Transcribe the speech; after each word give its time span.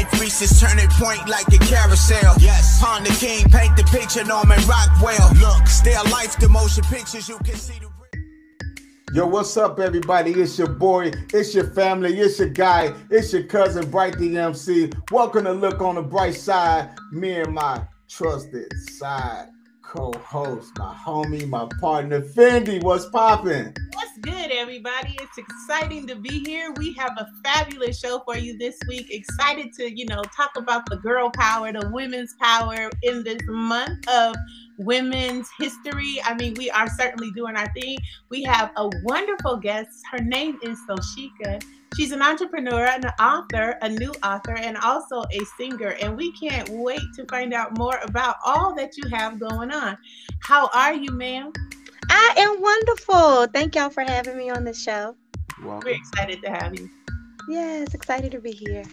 life 0.00 0.20
reaches 0.20 0.60
turning 0.60 0.88
point 0.90 1.28
like 1.28 1.46
a 1.48 1.58
carousel. 1.58 2.34
Yes, 2.38 2.80
Pond 2.82 3.06
the 3.06 3.10
King, 3.14 3.44
paint 3.50 3.76
the 3.76 3.84
picture, 3.84 4.24
Norman 4.24 4.58
Rockwell. 4.66 5.30
Look, 5.40 5.66
still 5.66 6.02
life, 6.10 6.38
the 6.38 6.48
motion 6.48 6.84
pictures 6.84 7.28
you 7.28 7.38
can 7.38 7.56
see. 7.56 7.74
The- 7.78 7.90
Yo, 9.12 9.26
what's 9.26 9.56
up, 9.56 9.80
everybody? 9.80 10.30
It's 10.32 10.56
your 10.56 10.68
boy, 10.68 11.10
it's 11.34 11.52
your 11.54 11.68
family, 11.72 12.16
it's 12.20 12.38
your 12.38 12.48
guy, 12.48 12.94
it's 13.10 13.32
your 13.32 13.42
cousin, 13.42 13.90
Bright 13.90 14.14
Da 14.14 14.20
Emcee. 14.20 14.94
Welcome 15.10 15.44
to 15.44 15.52
Look 15.52 15.80
on 15.80 15.96
the 15.96 16.02
Bright 16.02 16.34
Side. 16.36 16.90
Me 17.10 17.40
and 17.40 17.52
my 17.52 17.82
trusted 18.08 18.72
side 18.92 19.48
co-host, 19.90 20.78
my 20.78 20.94
homie, 20.94 21.48
my 21.48 21.66
partner, 21.80 22.20
PHENDI. 22.20 22.80
What's 22.84 23.08
popping? 23.08 23.74
What's 23.92 24.18
good, 24.20 24.52
everybody? 24.52 25.16
It's 25.20 25.36
exciting 25.36 26.06
to 26.06 26.14
be 26.14 26.44
here. 26.44 26.72
We 26.76 26.92
have 26.92 27.10
a 27.18 27.26
fabulous 27.42 27.98
show 27.98 28.20
for 28.24 28.36
you 28.36 28.56
this 28.56 28.78
week. 28.86 29.12
Excited 29.12 29.72
to, 29.74 29.90
you 29.92 30.06
know, 30.06 30.22
talk 30.36 30.52
about 30.56 30.88
the 30.88 30.96
girl 30.98 31.28
power, 31.30 31.72
the 31.72 31.90
women's 31.92 32.34
power 32.40 32.88
in 33.02 33.24
this 33.24 33.40
month 33.48 34.08
of 34.08 34.36
women's 34.78 35.48
history. 35.58 36.20
I 36.24 36.34
mean, 36.34 36.54
we 36.54 36.70
are 36.70 36.88
certainly 36.90 37.32
doing 37.32 37.56
our 37.56 37.72
thing. 37.72 37.98
We 38.28 38.44
have 38.44 38.70
a 38.76 38.88
wonderful 39.02 39.56
guest. 39.56 39.90
Her 40.12 40.22
name 40.22 40.56
is 40.62 40.78
SoSheka. 40.88 41.64
She's 41.96 42.12
an 42.12 42.22
entrepreneur, 42.22 42.84
an 42.86 43.04
author, 43.20 43.76
a 43.82 43.88
new 43.88 44.12
author, 44.22 44.54
and 44.54 44.76
also 44.78 45.24
a 45.32 45.40
singer. 45.58 45.96
And 46.00 46.16
we 46.16 46.32
can't 46.32 46.68
wait 46.68 47.02
to 47.16 47.26
find 47.26 47.52
out 47.52 47.76
more 47.76 47.98
about 48.02 48.36
all 48.44 48.74
that 48.76 48.96
you 48.96 49.08
have 49.10 49.40
going 49.40 49.72
on. 49.72 49.98
How 50.40 50.70
are 50.72 50.94
you, 50.94 51.10
ma'am? 51.10 51.52
I 52.08 52.34
am 52.36 52.60
wonderful. 52.60 53.46
Thank 53.48 53.74
y'all 53.74 53.90
for 53.90 54.02
having 54.02 54.38
me 54.38 54.50
on 54.50 54.64
the 54.64 54.74
show. 54.74 55.16
Welcome. 55.62 55.90
We're 55.90 55.96
excited 55.96 56.42
to 56.42 56.50
have 56.50 56.78
you. 56.78 56.88
Yes, 57.48 57.92
excited 57.94 58.32
to 58.32 58.40
be 58.40 58.52
here. 58.52 58.84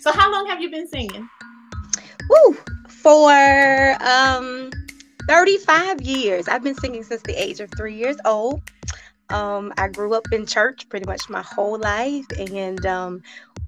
So, 0.00 0.12
how 0.12 0.30
long 0.30 0.46
have 0.46 0.60
you 0.60 0.70
been 0.70 0.86
singing? 0.86 1.28
Woo! 2.28 2.56
For 2.88 3.96
um 4.02 4.70
35 5.28 6.02
years. 6.02 6.48
I've 6.48 6.62
been 6.62 6.74
singing 6.74 7.02
since 7.02 7.22
the 7.22 7.32
age 7.32 7.60
of 7.60 7.70
three 7.76 7.94
years 7.94 8.16
old. 8.24 8.62
Um, 9.34 9.72
I 9.78 9.88
grew 9.88 10.14
up 10.14 10.26
in 10.30 10.46
church 10.46 10.88
pretty 10.88 11.06
much 11.06 11.28
my 11.28 11.42
whole 11.42 11.76
life. 11.76 12.24
And 12.38 12.86
um, 12.86 13.20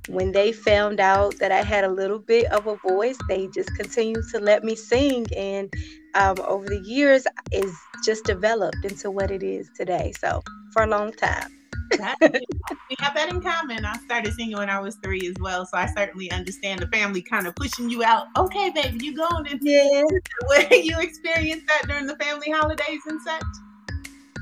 when 0.08 0.30
they 0.30 0.52
found 0.52 1.00
out 1.00 1.36
that 1.40 1.50
I 1.50 1.62
had 1.62 1.82
a 1.82 1.90
little 1.90 2.20
bit 2.20 2.46
of 2.52 2.68
a 2.68 2.76
voice, 2.76 3.18
they 3.28 3.48
just 3.48 3.74
continued 3.74 4.24
to 4.30 4.38
let 4.38 4.62
me 4.62 4.76
sing. 4.76 5.26
And 5.36 5.74
um, 6.14 6.36
over 6.46 6.66
the 6.66 6.80
years, 6.80 7.26
it's 7.50 7.76
just 8.04 8.24
developed 8.24 8.84
into 8.84 9.10
what 9.10 9.32
it 9.32 9.42
is 9.42 9.68
today. 9.76 10.12
So 10.20 10.40
for 10.72 10.84
a 10.84 10.86
long 10.86 11.12
time. 11.12 11.50
we 11.90 11.98
have 13.00 13.14
that 13.14 13.28
in 13.30 13.40
common. 13.40 13.84
I 13.84 13.96
started 14.04 14.32
singing 14.34 14.56
when 14.56 14.70
I 14.70 14.78
was 14.80 14.96
three 15.02 15.26
as 15.26 15.34
well, 15.40 15.66
so 15.66 15.78
I 15.78 15.86
certainly 15.86 16.30
understand 16.30 16.80
the 16.80 16.88
family 16.88 17.22
kind 17.22 17.46
of 17.46 17.54
pushing 17.56 17.90
you 17.90 18.04
out. 18.04 18.26
Okay, 18.36 18.70
baby, 18.70 19.04
you 19.04 19.16
going? 19.16 19.46
And 19.48 19.60
yeah. 19.62 20.02
You 20.70 20.98
experienced 20.98 21.66
that 21.68 21.82
during 21.86 22.06
the 22.06 22.16
family 22.16 22.50
holidays 22.50 23.00
and 23.06 23.20
such? 23.22 23.42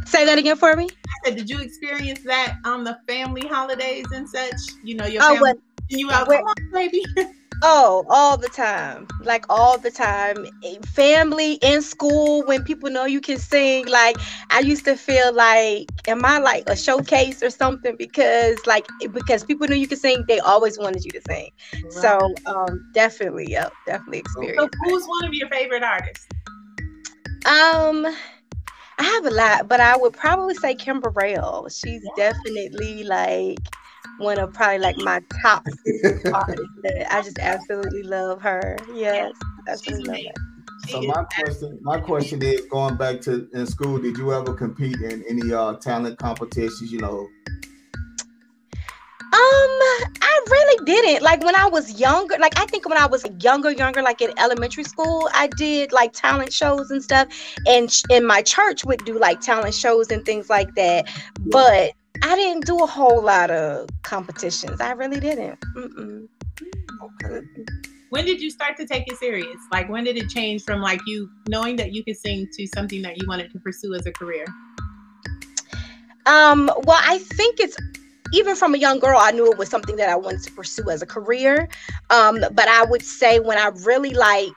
Say 0.06 0.24
that 0.24 0.38
again 0.38 0.56
for 0.56 0.74
me. 0.76 0.88
Said, 1.24 1.36
did 1.36 1.48
you 1.48 1.60
experience 1.60 2.20
that 2.24 2.58
on 2.64 2.84
the 2.84 2.98
family 3.08 3.46
holidays 3.46 4.06
and 4.12 4.28
such? 4.28 4.56
You 4.82 4.96
know, 4.96 5.06
your 5.06 5.22
oh, 5.22 5.34
family 5.34 5.40
what, 5.40 5.58
you 5.88 6.10
out, 6.10 6.26
come 6.26 6.44
on, 6.44 6.54
baby. 6.72 7.04
Oh, 7.66 8.04
all 8.10 8.36
the 8.36 8.48
time. 8.48 9.06
Like 9.22 9.46
all 9.48 9.78
the 9.78 9.90
time. 9.90 10.46
Family 10.94 11.54
in 11.62 11.80
school, 11.80 12.42
when 12.44 12.62
people 12.62 12.90
know 12.90 13.06
you 13.06 13.22
can 13.22 13.38
sing, 13.38 13.86
like 13.86 14.16
I 14.50 14.60
used 14.60 14.84
to 14.84 14.96
feel 14.96 15.32
like, 15.32 15.88
am 16.06 16.26
I 16.26 16.38
like 16.38 16.64
a 16.66 16.76
showcase 16.76 17.42
or 17.42 17.48
something? 17.48 17.96
Because 17.96 18.58
like 18.66 18.86
because 19.12 19.44
people 19.44 19.66
knew 19.66 19.76
you 19.76 19.88
could 19.88 19.98
sing, 19.98 20.24
they 20.28 20.40
always 20.40 20.78
wanted 20.78 21.04
you 21.06 21.12
to 21.12 21.22
sing. 21.26 21.50
Right. 21.84 21.92
So 21.92 22.34
um 22.44 22.90
definitely, 22.92 23.46
yep, 23.48 23.72
definitely 23.86 24.18
experience. 24.18 24.60
So 24.60 24.68
who's 24.84 25.06
one 25.06 25.24
of 25.24 25.32
your 25.32 25.48
favorite 25.48 25.82
artists? 25.82 26.26
Um 27.46 28.14
I 28.98 29.02
have 29.02 29.26
a 29.26 29.30
lot, 29.30 29.68
but 29.68 29.80
I 29.80 29.96
would 29.96 30.12
probably 30.12 30.54
say 30.54 30.74
Kim 30.74 31.00
Burrell. 31.00 31.68
She's 31.68 32.02
yeah. 32.16 32.30
definitely 32.32 33.04
like 33.04 33.58
one 34.18 34.38
of 34.38 34.52
probably 34.52 34.78
like 34.78 34.96
my 34.98 35.20
top 35.42 35.66
artists 36.32 36.66
I 37.10 37.22
just 37.22 37.38
absolutely 37.38 38.02
love 38.02 38.40
her. 38.42 38.76
Yes, 38.94 39.32
absolutely 39.68 40.06
love 40.06 40.16
her. 40.26 40.32
So 40.88 41.00
my 41.02 41.24
question, 41.24 41.78
my 41.82 41.98
question 41.98 42.42
is 42.42 42.62
going 42.70 42.96
back 42.96 43.20
to 43.22 43.48
in 43.54 43.66
school, 43.66 43.98
did 43.98 44.18
you 44.18 44.32
ever 44.32 44.52
compete 44.54 44.96
in 45.00 45.24
any 45.28 45.52
uh 45.52 45.74
talent 45.74 46.18
competitions, 46.18 46.92
you 46.92 47.00
know? 47.00 47.28
Um, 49.34 49.40
I 50.22 50.23
really 50.50 50.84
didn't. 50.84 51.22
Like 51.22 51.44
when 51.44 51.54
I 51.56 51.66
was 51.66 51.98
younger, 51.98 52.36
like 52.38 52.58
I 52.58 52.66
think 52.66 52.88
when 52.88 52.98
I 52.98 53.06
was 53.06 53.24
younger, 53.40 53.70
younger, 53.70 54.02
like 54.02 54.20
in 54.20 54.32
elementary 54.38 54.84
school, 54.84 55.28
I 55.34 55.48
did 55.48 55.92
like 55.92 56.12
talent 56.12 56.52
shows 56.52 56.90
and 56.90 57.02
stuff. 57.02 57.28
And 57.66 57.90
in 58.10 58.26
my 58.26 58.42
church 58.42 58.84
would 58.84 59.04
do 59.04 59.18
like 59.18 59.40
talent 59.40 59.74
shows 59.74 60.10
and 60.10 60.24
things 60.24 60.50
like 60.50 60.74
that. 60.74 61.08
But 61.40 61.92
I 62.22 62.36
didn't 62.36 62.66
do 62.66 62.78
a 62.82 62.86
whole 62.86 63.22
lot 63.22 63.50
of 63.50 63.88
competitions. 64.02 64.80
I 64.80 64.92
really 64.92 65.20
didn't. 65.20 65.60
Mm-mm. 65.76 66.28
Okay. 67.02 67.46
When 68.10 68.24
did 68.24 68.40
you 68.40 68.50
start 68.50 68.76
to 68.76 68.86
take 68.86 69.10
it 69.10 69.18
serious? 69.18 69.56
Like, 69.72 69.88
when 69.88 70.04
did 70.04 70.16
it 70.16 70.28
change 70.28 70.62
from 70.62 70.80
like 70.80 71.00
you 71.06 71.28
knowing 71.48 71.74
that 71.76 71.92
you 71.92 72.04
could 72.04 72.16
sing 72.16 72.48
to 72.56 72.66
something 72.68 73.02
that 73.02 73.20
you 73.20 73.26
wanted 73.26 73.50
to 73.50 73.58
pursue 73.58 73.94
as 73.94 74.06
a 74.06 74.12
career? 74.12 74.44
Um, 76.26 76.70
well, 76.84 77.00
I 77.02 77.18
think 77.18 77.60
it's 77.60 77.76
even 78.34 78.56
from 78.56 78.74
a 78.74 78.78
young 78.78 78.98
girl, 78.98 79.18
I 79.18 79.30
knew 79.30 79.50
it 79.50 79.58
was 79.58 79.68
something 79.68 79.96
that 79.96 80.08
I 80.08 80.16
wanted 80.16 80.42
to 80.42 80.52
pursue 80.52 80.90
as 80.90 81.02
a 81.02 81.06
career. 81.06 81.68
Um, 82.10 82.40
but 82.52 82.68
I 82.68 82.84
would 82.84 83.02
say 83.02 83.38
when 83.38 83.58
I 83.58 83.70
really 83.84 84.10
like 84.10 84.52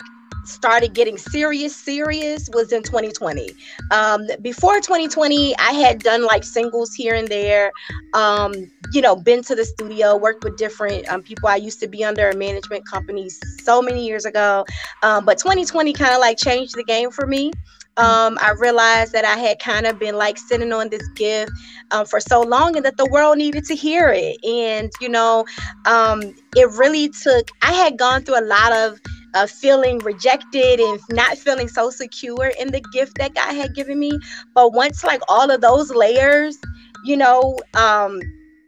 started 0.48 0.94
getting 0.94 1.18
serious 1.18 1.76
serious 1.76 2.50
was 2.54 2.72
in 2.72 2.82
2020 2.82 3.50
um, 3.92 4.26
before 4.42 4.76
2020 4.76 5.54
i 5.58 5.72
had 5.72 6.00
done 6.00 6.24
like 6.24 6.44
singles 6.44 6.94
here 6.94 7.14
and 7.14 7.28
there. 7.28 7.70
Um, 8.14 8.54
you 8.94 9.02
know 9.02 9.16
been 9.16 9.44
to 9.44 9.56
the 9.56 9.66
studio 9.66 10.16
worked 10.16 10.46
with 10.46 10.58
different 10.58 11.08
um, 11.10 11.22
people 11.22 11.50
i 11.50 11.58
used 11.58 11.82
to 11.82 11.88
be 11.88 12.04
under 12.04 12.30
a 12.30 12.36
management 12.36 12.88
company 12.88 13.30
so 13.30 13.82
many 13.82 14.06
years 14.06 14.24
ago. 14.26 14.66
Um, 15.04 15.26
but 15.26 15.38
2020 15.38 15.92
kind 15.92 16.14
of 16.14 16.20
like 16.20 16.38
changed 16.38 16.76
the 16.76 16.84
game 16.84 17.12
for 17.12 17.28
me 17.28 17.52
um, 17.98 18.38
I 18.42 18.52
realized 18.58 19.12
that 19.14 19.26
I 19.26 19.38
had 19.38 19.60
kind 19.60 19.86
of 19.86 20.00
been 20.00 20.16
like 20.16 20.38
sitting 20.38 20.72
on 20.72 20.90
this 20.90 21.08
gift 21.16 21.52
um, 21.92 22.06
for 22.06 22.20
so 22.20 22.42
long 22.42 22.76
and 22.76 22.86
that 22.86 22.98
the 22.98 23.10
world 23.10 23.38
needed 23.38 23.66
to 23.66 23.76
hear 23.76 24.10
it. 24.10 24.38
And, 24.46 24.92
you 25.02 25.10
know, 25.10 25.46
um, 25.86 26.22
it 26.56 26.70
really 26.72 27.10
took, 27.10 27.50
I 27.62 27.74
had 27.74 27.98
gone 27.98 28.24
through 28.24 28.40
a 28.40 28.46
lot 28.46 28.72
of 28.72 29.00
uh, 29.34 29.48
feeling 29.48 30.00
rejected 30.00 30.80
and 30.80 31.00
not 31.10 31.38
feeling 31.38 31.68
so 31.68 31.90
secure 31.90 32.52
in 32.60 32.72
the 32.72 32.82
gift 32.94 33.18
that 33.18 33.34
God 33.36 33.56
had 33.56 33.76
given 33.76 34.00
me. 34.00 34.12
But 34.54 34.74
once 34.74 35.04
like 35.04 35.22
all 35.28 35.50
of 35.50 35.62
those 35.62 35.92
layers, 35.92 36.58
you 37.04 37.18
know, 37.18 37.58
um, 37.74 38.20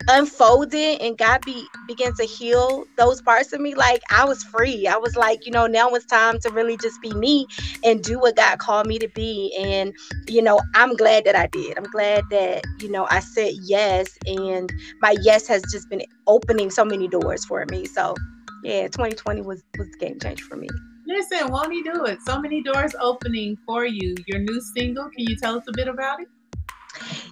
unfolded 0.07 1.01
and 1.01 1.17
God 1.17 1.41
be 1.45 1.65
began 1.87 2.13
to 2.15 2.23
heal 2.23 2.85
those 2.97 3.21
parts 3.21 3.53
of 3.53 3.61
me, 3.61 3.75
like 3.75 4.01
I 4.09 4.25
was 4.25 4.43
free. 4.43 4.87
I 4.87 4.97
was 4.97 5.15
like, 5.15 5.45
you 5.45 5.51
know, 5.51 5.67
now 5.67 5.89
it's 5.89 6.05
time 6.05 6.39
to 6.39 6.49
really 6.49 6.77
just 6.77 7.01
be 7.01 7.13
me 7.13 7.45
and 7.83 8.03
do 8.03 8.19
what 8.19 8.35
God 8.35 8.59
called 8.59 8.87
me 8.87 8.99
to 8.99 9.07
be. 9.09 9.55
And, 9.59 9.93
you 10.27 10.41
know, 10.41 10.59
I'm 10.75 10.95
glad 10.95 11.25
that 11.25 11.35
I 11.35 11.47
did. 11.47 11.77
I'm 11.77 11.89
glad 11.91 12.23
that, 12.31 12.63
you 12.79 12.89
know, 12.89 13.07
I 13.09 13.19
said 13.19 13.53
yes. 13.63 14.17
And 14.25 14.71
my 15.01 15.15
yes 15.21 15.47
has 15.47 15.61
just 15.71 15.89
been 15.89 16.03
opening 16.27 16.69
so 16.69 16.85
many 16.85 17.07
doors 17.07 17.45
for 17.45 17.66
me. 17.69 17.85
So 17.85 18.16
yeah, 18.63 18.83
2020 18.83 19.41
was 19.41 19.63
was 19.77 19.87
game 19.99 20.19
changer 20.19 20.45
for 20.45 20.57
me. 20.57 20.67
Listen, 21.07 21.51
won't 21.51 21.71
he 21.71 21.81
do 21.81 22.05
it? 22.05 22.19
So 22.25 22.39
many 22.39 22.61
doors 22.61 22.93
opening 22.99 23.57
for 23.66 23.85
you. 23.85 24.16
Your 24.27 24.39
new 24.39 24.61
single, 24.75 25.09
can 25.09 25.25
you 25.27 25.35
tell 25.37 25.57
us 25.57 25.63
a 25.67 25.71
bit 25.73 25.87
about 25.87 26.21
it? 26.21 26.27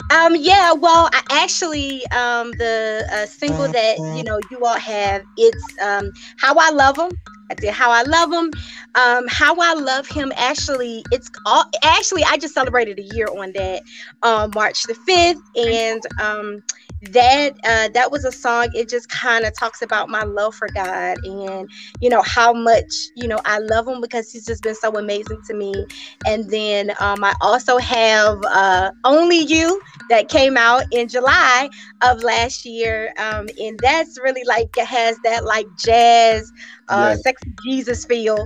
Um, 0.09 0.35
yeah, 0.37 0.71
well, 0.73 1.09
I 1.13 1.21
actually, 1.43 2.05
um, 2.07 2.51
the 2.51 3.05
uh, 3.11 3.25
single 3.25 3.67
that 3.69 3.97
you 4.09 4.23
know 4.23 4.39
you 4.49 4.63
all 4.65 4.77
have, 4.79 5.23
it's 5.37 5.63
um, 5.81 6.11
"How 6.37 6.55
I 6.57 6.69
Love 6.71 6.97
Him." 6.97 7.11
I 7.51 7.55
did 7.55 7.73
"How 7.73 7.91
I 7.91 8.03
Love 8.03 8.31
Him." 8.31 8.51
Um, 8.95 9.25
"How 9.27 9.55
I 9.59 9.73
Love 9.73 10.07
Him." 10.07 10.31
Actually, 10.37 11.03
it's 11.11 11.29
all. 11.45 11.65
Actually, 11.83 12.23
I 12.23 12.37
just 12.37 12.53
celebrated 12.53 12.99
a 12.99 13.03
year 13.15 13.27
on 13.27 13.51
that, 13.53 13.81
um, 14.23 14.51
March 14.55 14.83
the 14.83 14.95
fifth, 14.95 15.41
and 15.57 16.01
um, 16.21 16.63
that 17.01 17.51
uh, 17.63 17.89
that 17.89 18.11
was 18.11 18.25
a 18.25 18.31
song 18.31 18.69
it 18.73 18.89
just 18.89 19.09
kind 19.09 19.45
of 19.45 19.53
talks 19.57 19.81
about 19.81 20.09
my 20.09 20.23
love 20.23 20.55
for 20.55 20.67
god 20.73 21.17
and 21.23 21.69
you 22.01 22.09
know 22.09 22.21
how 22.23 22.53
much 22.53 22.89
you 23.15 23.27
know 23.27 23.39
i 23.45 23.59
love 23.59 23.87
him 23.87 24.01
because 24.01 24.31
he's 24.31 24.45
just 24.45 24.63
been 24.63 24.75
so 24.75 24.91
amazing 24.97 25.39
to 25.47 25.53
me. 25.53 25.73
And 26.25 26.49
then 26.49 26.91
um, 26.99 27.23
i 27.23 27.33
also 27.41 27.77
have 27.77 28.39
uh, 28.45 28.91
only 29.03 29.39
you 29.39 29.79
that 30.09 30.29
came 30.29 30.57
out 30.57 30.83
in 30.91 31.07
july 31.07 31.69
of 32.01 32.23
last 32.23 32.65
year 32.65 33.13
um, 33.17 33.47
and 33.59 33.79
that's 33.81 34.19
really 34.19 34.43
like 34.45 34.75
has 34.75 35.17
that 35.23 35.43
like 35.45 35.67
jazz 35.77 36.51
uh 36.89 37.13
yes. 37.13 37.21
sexy 37.23 37.53
Jesus 37.65 38.05
feel 38.05 38.35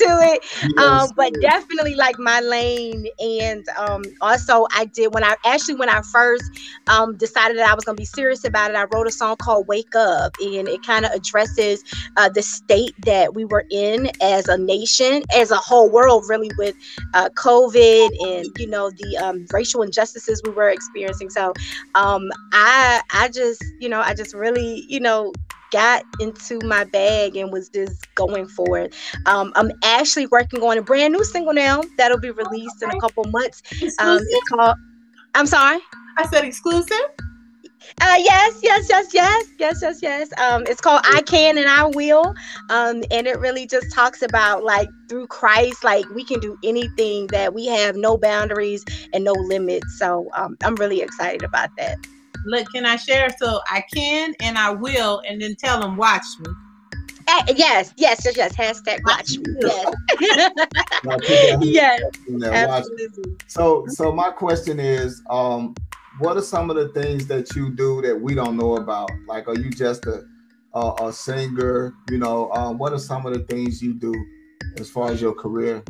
it. 0.00 0.44
Yes. 0.62 0.80
Um, 0.82 1.10
but 1.16 1.32
definitely 1.40 1.94
like 1.94 2.18
my 2.18 2.40
lane. 2.40 3.06
And 3.18 3.64
um 3.78 4.02
also 4.20 4.66
I 4.72 4.86
did 4.86 5.14
when 5.14 5.24
I 5.24 5.36
actually 5.44 5.74
when 5.76 5.88
I 5.88 6.02
first 6.12 6.44
um 6.88 7.16
decided 7.16 7.58
that 7.58 7.68
I 7.68 7.74
was 7.74 7.84
gonna 7.84 7.96
be 7.96 8.04
serious 8.04 8.44
about 8.44 8.70
it, 8.70 8.76
I 8.76 8.84
wrote 8.92 9.06
a 9.06 9.12
song 9.12 9.36
called 9.36 9.66
Wake 9.68 9.94
Up 9.94 10.36
and 10.40 10.68
it 10.68 10.82
kind 10.84 11.04
of 11.04 11.12
addresses 11.12 11.82
uh 12.16 12.28
the 12.28 12.42
state 12.42 12.94
that 13.04 13.34
we 13.34 13.44
were 13.44 13.64
in 13.70 14.10
as 14.20 14.48
a 14.48 14.58
nation, 14.58 15.22
as 15.34 15.50
a 15.50 15.56
whole 15.56 15.90
world 15.90 16.24
really 16.28 16.50
with 16.58 16.74
uh 17.14 17.28
COVID 17.30 18.08
and 18.28 18.46
you 18.58 18.68
know 18.68 18.90
the 18.90 19.16
um 19.18 19.46
racial 19.52 19.82
injustices 19.82 20.42
we 20.44 20.50
were 20.52 20.68
experiencing. 20.68 21.30
So 21.30 21.52
um 21.94 22.30
I 22.52 23.02
I 23.10 23.28
just, 23.28 23.62
you 23.78 23.88
know, 23.88 24.00
I 24.00 24.14
just 24.14 24.34
really, 24.34 24.84
you 24.88 25.00
know, 25.00 25.32
got 25.72 26.04
into 26.20 26.60
my 26.64 26.84
bag 26.84 27.36
and 27.36 27.50
was 27.50 27.68
just 27.68 28.14
going 28.14 28.46
for 28.46 28.78
it. 28.78 28.94
Um, 29.26 29.52
I'm 29.56 29.72
actually 29.82 30.26
working 30.26 30.62
on 30.62 30.78
a 30.78 30.82
brand 30.82 31.12
new 31.12 31.24
single 31.24 31.54
now 31.54 31.82
that'll 31.98 32.20
be 32.20 32.30
released 32.30 32.82
in 32.82 32.90
a 32.90 33.00
couple 33.00 33.24
months. 33.24 33.62
Um, 33.98 34.18
it's 34.20 34.48
called. 34.48 34.76
I'm 35.34 35.46
sorry. 35.46 35.80
I 36.18 36.26
said 36.26 36.44
exclusive. 36.44 36.96
Uh, 38.00 38.16
yes, 38.18 38.60
yes, 38.62 38.86
yes, 38.88 39.08
yes, 39.12 39.46
yes, 39.58 39.82
yes, 39.82 39.98
yes. 40.02 40.28
Um, 40.38 40.64
it's 40.68 40.80
called 40.80 41.00
I 41.04 41.22
Can 41.22 41.58
and 41.58 41.68
I 41.68 41.86
Will. 41.86 42.34
Um, 42.70 43.02
and 43.10 43.26
it 43.26 43.38
really 43.40 43.66
just 43.66 43.92
talks 43.92 44.22
about 44.22 44.62
like 44.62 44.88
through 45.08 45.26
Christ, 45.26 45.82
like 45.82 46.08
we 46.10 46.24
can 46.24 46.38
do 46.38 46.56
anything 46.62 47.26
that 47.28 47.54
we 47.54 47.66
have 47.66 47.96
no 47.96 48.16
boundaries 48.16 48.84
and 49.12 49.24
no 49.24 49.32
limits. 49.32 49.98
So 49.98 50.30
um, 50.36 50.56
I'm 50.62 50.76
really 50.76 51.00
excited 51.00 51.42
about 51.42 51.70
that 51.76 51.96
look, 52.44 52.66
can 52.72 52.84
I 52.86 52.96
share? 52.96 53.28
So 53.38 53.60
I 53.70 53.82
can 53.92 54.34
and 54.40 54.58
I 54.58 54.70
will, 54.70 55.22
and 55.28 55.40
then 55.40 55.54
tell 55.56 55.80
them 55.80 55.96
watch 55.96 56.24
me. 56.40 56.52
Uh, 57.28 57.42
yes, 57.56 57.94
yes, 57.96 58.24
yes, 58.24 58.36
yes. 58.36 58.56
Hashtag 58.56 59.00
watch 59.04 59.38
me. 59.38 59.54
Yes. 61.62 61.62
yes. 61.62 62.00
Absolutely. 62.44 63.36
So, 63.46 63.86
so 63.88 64.12
my 64.12 64.30
question 64.30 64.80
is, 64.80 65.22
um, 65.30 65.74
what 66.18 66.36
are 66.36 66.42
some 66.42 66.68
of 66.70 66.76
the 66.76 66.88
things 66.88 67.26
that 67.28 67.54
you 67.54 67.70
do 67.70 68.02
that 68.02 68.20
we 68.20 68.34
don't 68.34 68.56
know 68.56 68.76
about? 68.76 69.10
Like, 69.26 69.48
are 69.48 69.56
you 69.56 69.70
just 69.70 70.06
a 70.06 70.24
a, 70.74 70.92
a 71.02 71.12
singer? 71.12 71.94
You 72.10 72.18
know, 72.18 72.50
um, 72.52 72.78
what 72.78 72.92
are 72.92 72.98
some 72.98 73.26
of 73.26 73.34
the 73.34 73.40
things 73.40 73.82
you 73.82 73.94
do 73.94 74.14
as 74.78 74.90
far 74.90 75.10
as 75.10 75.20
your 75.20 75.34
career? 75.34 75.82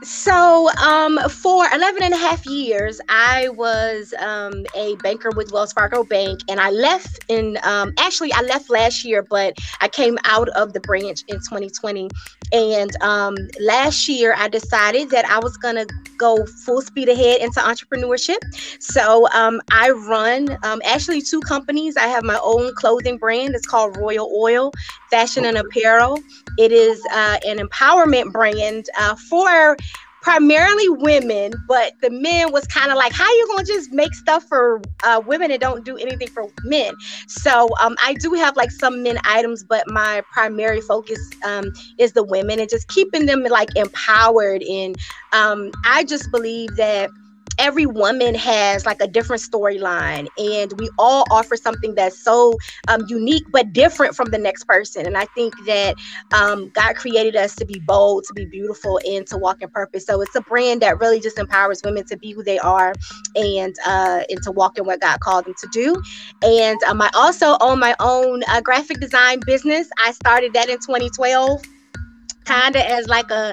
So, 0.00 0.68
um, 0.78 1.18
for 1.28 1.64
11 1.72 2.02
and 2.02 2.12
a 2.12 2.16
half 2.16 2.44
years, 2.46 3.00
I 3.08 3.48
was 3.50 4.12
um, 4.18 4.64
a 4.74 4.96
banker 4.96 5.30
with 5.36 5.52
Wells 5.52 5.72
Fargo 5.72 6.02
Bank, 6.02 6.40
and 6.48 6.58
I 6.58 6.70
left 6.70 7.24
in 7.28 7.56
um, 7.62 7.92
actually, 7.98 8.32
I 8.32 8.40
left 8.40 8.68
last 8.68 9.04
year, 9.04 9.22
but 9.22 9.54
I 9.80 9.86
came 9.86 10.18
out 10.24 10.48
of 10.50 10.72
the 10.72 10.80
branch 10.80 11.22
in 11.28 11.36
2020. 11.36 12.08
And 12.52 13.02
um, 13.02 13.36
last 13.60 14.08
year, 14.08 14.34
I 14.36 14.48
decided 14.48 15.10
that 15.10 15.24
I 15.26 15.38
was 15.38 15.56
going 15.56 15.76
to 15.76 15.86
go 16.18 16.44
full 16.46 16.82
speed 16.82 17.08
ahead 17.08 17.40
into 17.40 17.60
entrepreneurship. 17.60 18.38
So, 18.80 19.28
um, 19.32 19.60
I 19.70 19.90
run 19.90 20.58
um, 20.64 20.82
actually 20.84 21.22
two 21.22 21.40
companies. 21.42 21.96
I 21.96 22.08
have 22.08 22.24
my 22.24 22.40
own 22.42 22.74
clothing 22.74 23.18
brand, 23.18 23.54
it's 23.54 23.66
called 23.66 23.96
Royal 23.96 24.28
Oil 24.36 24.72
Fashion 25.10 25.44
and 25.44 25.58
Apparel. 25.58 26.18
It 26.58 26.72
is 26.72 27.00
uh, 27.12 27.38
an 27.46 27.58
empowerment 27.58 28.32
brand 28.32 28.86
uh, 28.98 29.14
for 29.14 29.76
primarily 30.22 30.88
women, 30.88 31.52
but 31.68 31.92
the 32.00 32.10
men 32.10 32.52
was 32.52 32.66
kind 32.68 32.90
of 32.90 32.96
like, 32.96 33.12
how 33.12 33.28
you 33.28 33.46
gonna 33.48 33.64
just 33.64 33.92
make 33.92 34.14
stuff 34.14 34.44
for 34.44 34.80
uh, 35.04 35.20
women 35.26 35.50
and 35.50 35.60
don't 35.60 35.84
do 35.84 35.96
anything 35.96 36.28
for 36.28 36.48
men? 36.64 36.94
So 37.26 37.68
um, 37.80 37.96
I 38.02 38.14
do 38.14 38.32
have 38.34 38.56
like 38.56 38.70
some 38.70 39.02
men 39.02 39.18
items, 39.24 39.64
but 39.64 39.84
my 39.88 40.22
primary 40.32 40.80
focus 40.80 41.18
um, 41.44 41.72
is 41.98 42.12
the 42.12 42.22
women 42.22 42.60
and 42.60 42.70
just 42.70 42.88
keeping 42.88 43.26
them 43.26 43.42
like 43.44 43.74
empowered. 43.76 44.62
And 44.62 44.96
um, 45.32 45.72
I 45.84 46.04
just 46.04 46.30
believe 46.30 46.76
that 46.76 47.10
every 47.58 47.86
woman 47.86 48.34
has 48.34 48.86
like 48.86 49.00
a 49.00 49.06
different 49.06 49.42
storyline 49.42 50.26
and 50.38 50.72
we 50.78 50.88
all 50.98 51.24
offer 51.30 51.56
something 51.56 51.94
that's 51.94 52.18
so 52.22 52.54
um, 52.88 53.04
unique 53.08 53.44
but 53.52 53.72
different 53.72 54.14
from 54.14 54.30
the 54.30 54.38
next 54.38 54.64
person 54.64 55.06
and 55.06 55.16
i 55.16 55.24
think 55.34 55.54
that 55.66 55.94
um, 56.32 56.70
god 56.74 56.94
created 56.96 57.36
us 57.36 57.54
to 57.54 57.64
be 57.64 57.80
bold 57.86 58.24
to 58.24 58.34
be 58.34 58.44
beautiful 58.44 59.00
and 59.06 59.26
to 59.26 59.36
walk 59.36 59.62
in 59.62 59.68
purpose. 59.70 60.06
So 60.06 60.20
it's 60.20 60.34
a 60.34 60.40
brand 60.42 60.82
that 60.82 60.98
really 61.00 61.20
just 61.20 61.38
empowers 61.38 61.82
women 61.84 62.04
to 62.06 62.16
be 62.16 62.32
who 62.32 62.42
they 62.42 62.58
are 62.58 62.94
and 63.34 63.74
uh, 63.84 64.22
and 64.28 64.42
to 64.42 64.52
walk 64.52 64.78
in 64.78 64.84
what 64.84 65.00
god 65.00 65.20
called 65.20 65.46
them 65.46 65.54
to 65.58 65.68
do. 65.72 66.00
And 66.42 66.82
um, 66.84 67.00
i 67.02 67.10
also 67.14 67.56
own 67.60 67.78
my 67.78 67.94
own 68.00 68.42
uh, 68.48 68.60
graphic 68.60 69.00
design 69.00 69.40
business. 69.44 69.88
I 69.98 70.12
started 70.12 70.52
that 70.54 70.68
in 70.68 70.78
2012 70.78 71.62
kind 72.44 72.74
of 72.74 72.82
as 72.82 73.06
like 73.06 73.30
a 73.30 73.52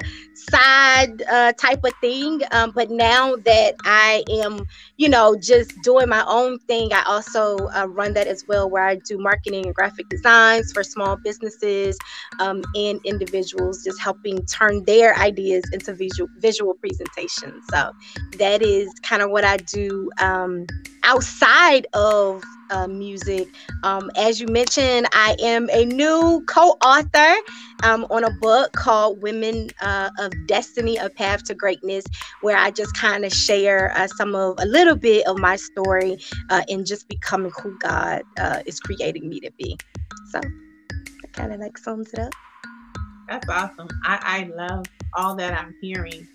side 0.50 1.22
uh, 1.30 1.52
type 1.52 1.84
of 1.84 1.92
thing. 2.00 2.40
Um, 2.52 2.72
but 2.74 2.90
now 2.90 3.36
that 3.36 3.74
I 3.84 4.24
am, 4.30 4.66
you 4.96 5.08
know, 5.08 5.36
just 5.36 5.72
doing 5.82 6.08
my 6.08 6.24
own 6.26 6.58
thing, 6.60 6.92
I 6.92 7.02
also 7.06 7.56
uh, 7.68 7.86
run 7.88 8.14
that 8.14 8.26
as 8.26 8.44
well, 8.48 8.68
where 8.68 8.84
I 8.84 8.96
do 8.96 9.18
marketing 9.18 9.66
and 9.66 9.74
graphic 9.74 10.08
designs 10.08 10.72
for 10.72 10.82
small 10.82 11.16
businesses 11.16 11.98
um, 12.38 12.62
and 12.74 13.00
individuals, 13.04 13.84
just 13.84 14.00
helping 14.00 14.44
turn 14.46 14.84
their 14.84 15.16
ideas 15.16 15.64
into 15.72 15.94
visual 15.94 16.28
visual 16.38 16.74
presentations. 16.74 17.64
So 17.70 17.92
that 18.38 18.62
is 18.62 18.92
kind 19.02 19.22
of 19.22 19.30
what 19.30 19.44
I 19.44 19.58
do 19.58 20.10
um, 20.18 20.66
outside 21.04 21.86
of 21.94 22.42
uh, 22.70 22.86
music. 22.86 23.48
Um, 23.82 24.10
as 24.16 24.40
you 24.40 24.46
mentioned, 24.48 25.08
I 25.12 25.36
am 25.42 25.68
a 25.72 25.84
new 25.84 26.42
co 26.46 26.76
author 26.82 27.34
um, 27.82 28.06
on 28.10 28.24
a 28.24 28.30
book 28.40 28.72
called 28.72 29.22
Women 29.22 29.70
uh, 29.80 30.10
of 30.18 30.32
Destiny, 30.46 30.96
A 30.96 31.10
Path 31.10 31.44
to 31.44 31.54
Greatness, 31.54 32.04
where 32.42 32.56
I 32.56 32.70
just 32.70 32.96
kind 32.96 33.24
of 33.24 33.32
share 33.32 33.92
uh, 33.96 34.06
some 34.06 34.34
of 34.34 34.56
a 34.58 34.66
little 34.66 34.96
bit 34.96 35.26
of 35.26 35.38
my 35.38 35.56
story 35.56 36.18
uh, 36.50 36.62
in 36.68 36.84
just 36.84 37.08
becoming 37.08 37.52
who 37.62 37.76
God 37.78 38.22
uh, 38.38 38.62
is 38.66 38.78
creating 38.80 39.28
me 39.28 39.40
to 39.40 39.50
be. 39.58 39.76
So 40.30 40.40
that 40.40 41.32
kind 41.32 41.52
of 41.52 41.60
like 41.60 41.76
sums 41.78 42.12
it 42.12 42.20
up. 42.20 42.32
That's 43.28 43.48
awesome. 43.48 43.88
I, 44.04 44.18
I 44.22 44.50
love 44.56 44.86
all 45.14 45.36
that 45.36 45.54
I'm 45.54 45.74
hearing 45.80 46.26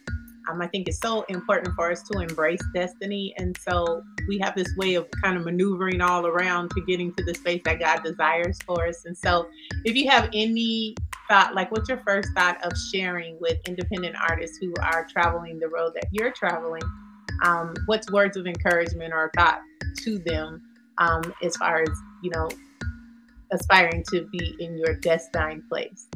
um, 0.50 0.62
I 0.62 0.68
think 0.68 0.88
it's 0.88 1.00
so 1.00 1.24
important 1.24 1.76
for 1.76 1.92
us 1.92 2.04
to 2.04 2.20
embrace 2.20 2.62
destiny. 2.74 3.34
And 3.38 3.58
so 3.58 4.04
we 4.28 4.38
have 4.40 4.56
this 4.56 4.74
way 4.78 4.96
of 4.96 5.08
kind 5.24 5.38
of 5.38 5.46
maneuvering 5.46 6.02
all 6.02 6.26
around 6.28 6.70
to 6.72 6.82
getting 6.82 7.14
to 7.16 7.24
the 7.24 7.34
space 7.34 7.62
that 7.66 7.80
God 7.80 8.04
desires 8.04 8.60
for 8.66 8.88
us. 8.88 9.06
And 9.06 9.18
so 9.18 9.48
if 9.84 9.96
you 9.96 10.10
have 10.10 10.30
any 10.34 10.96
thought, 11.28 11.56
like 11.56 11.72
what's 11.72 11.90
your 11.90 12.00
first 12.00 12.30
thought 12.36 12.64
of 12.64 12.74
sharing 12.92 13.40
with 13.40 13.58
independent 13.68 14.16
artists 14.30 14.58
who 14.58 14.74
are 14.82 15.08
traveling 15.12 15.60
the 15.60 15.68
road 15.68 15.94
that 15.96 16.08
you're 16.12 16.32
traveling? 16.32 16.84
Um, 17.44 17.74
what's 17.88 18.12
words 18.12 18.38
of 18.38 18.48
encouragement 18.48 19.14
or 19.14 19.32
thought 19.36 19.60
to 20.04 20.20
them 20.20 20.62
um, 20.98 21.34
as 21.44 21.58
far 21.58 21.82
as, 21.82 21.90
you 22.22 22.32
know, 22.32 22.50
aspiring 23.52 24.04
to 24.12 24.28
be 24.32 24.56
in 24.60 24.78
your 24.78 24.94
destined 24.96 25.68
place? 25.70 26.08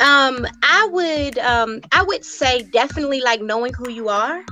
Um, 0.00 0.46
I 0.62 0.88
would 0.90 1.38
um 1.38 1.80
I 1.92 2.02
would 2.02 2.24
say 2.24 2.62
definitely 2.62 3.20
like 3.20 3.40
knowing 3.40 3.72
who 3.74 3.90
you 3.90 4.08
are. 4.08 4.42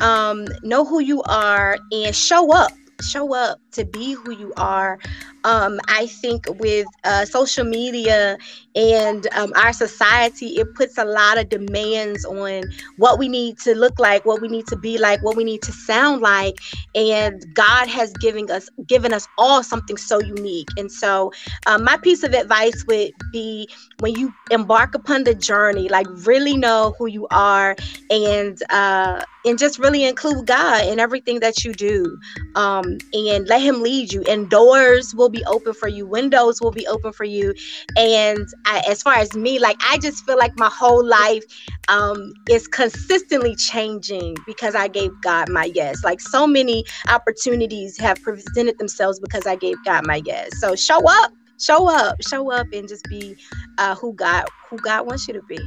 Um, 0.00 0.46
know 0.62 0.84
who 0.84 1.00
you 1.00 1.22
are 1.22 1.78
and 1.92 2.14
show 2.14 2.52
up. 2.52 2.72
Show 3.02 3.34
up 3.34 3.60
to 3.72 3.84
be 3.84 4.12
who 4.12 4.32
you 4.32 4.52
are 4.56 4.98
um, 5.44 5.80
I 5.88 6.06
think 6.06 6.46
with 6.58 6.86
uh, 7.04 7.24
social 7.24 7.64
media 7.64 8.38
and 8.74 9.26
um, 9.34 9.52
our 9.56 9.72
society, 9.72 10.58
it 10.58 10.74
puts 10.74 10.98
a 10.98 11.04
lot 11.04 11.38
of 11.38 11.48
demands 11.48 12.24
on 12.24 12.64
what 12.98 13.18
we 13.18 13.28
need 13.28 13.58
to 13.60 13.74
look 13.74 13.98
like, 13.98 14.24
what 14.24 14.40
we 14.40 14.48
need 14.48 14.66
to 14.68 14.76
be 14.76 14.98
like, 14.98 15.22
what 15.22 15.36
we 15.36 15.44
need 15.44 15.62
to 15.62 15.72
sound 15.72 16.20
like. 16.20 16.58
And 16.94 17.44
God 17.54 17.88
has 17.88 18.12
given 18.14 18.50
us 18.50 18.68
given 18.86 19.12
us 19.12 19.26
all 19.38 19.62
something 19.62 19.96
so 19.96 20.20
unique. 20.20 20.68
And 20.76 20.90
so, 20.90 21.32
um, 21.66 21.84
my 21.84 21.96
piece 21.96 22.22
of 22.22 22.34
advice 22.34 22.84
would 22.86 23.12
be 23.32 23.68
when 24.00 24.14
you 24.14 24.32
embark 24.50 24.94
upon 24.94 25.24
the 25.24 25.34
journey, 25.34 25.88
like 25.88 26.06
really 26.26 26.56
know 26.56 26.94
who 26.98 27.06
you 27.06 27.26
are 27.30 27.76
and 28.10 28.58
uh, 28.70 29.24
and 29.44 29.58
just 29.58 29.78
really 29.78 30.04
include 30.04 30.46
God 30.46 30.86
in 30.86 31.00
everything 31.00 31.40
that 31.40 31.64
you 31.64 31.72
do, 31.72 32.18
um, 32.54 32.98
and 33.12 33.48
let 33.48 33.62
Him 33.62 33.82
lead 33.82 34.12
you. 34.12 34.22
And 34.28 34.50
doors 34.50 35.14
will 35.14 35.29
be 35.30 35.44
open 35.44 35.74
for 35.74 35.88
you, 35.88 36.06
windows 36.06 36.60
will 36.60 36.70
be 36.70 36.86
open 36.86 37.12
for 37.12 37.24
you. 37.24 37.54
And 37.96 38.46
I, 38.66 38.82
as 38.88 39.02
far 39.02 39.14
as 39.14 39.34
me, 39.34 39.58
like 39.58 39.76
I 39.88 39.98
just 39.98 40.24
feel 40.24 40.38
like 40.38 40.56
my 40.56 40.70
whole 40.70 41.04
life 41.04 41.44
um, 41.88 42.32
is 42.48 42.66
consistently 42.68 43.54
changing 43.56 44.36
because 44.46 44.74
I 44.74 44.88
gave 44.88 45.10
God 45.22 45.48
my 45.48 45.64
yes. 45.74 46.04
Like 46.04 46.20
so 46.20 46.46
many 46.46 46.84
opportunities 47.08 47.98
have 47.98 48.20
presented 48.22 48.78
themselves 48.78 49.20
because 49.20 49.46
I 49.46 49.56
gave 49.56 49.76
God 49.84 50.06
my 50.06 50.22
yes. 50.24 50.58
So 50.60 50.74
show 50.74 51.00
up, 51.08 51.32
show 51.58 51.88
up, 51.88 52.16
show 52.22 52.50
up, 52.50 52.66
and 52.72 52.88
just 52.88 53.04
be 53.04 53.36
uh, 53.78 53.94
who 53.94 54.12
God 54.14 54.44
who 54.68 54.76
God 54.78 55.06
wants 55.06 55.26
you 55.28 55.34
to 55.34 55.42
be. 55.42 55.58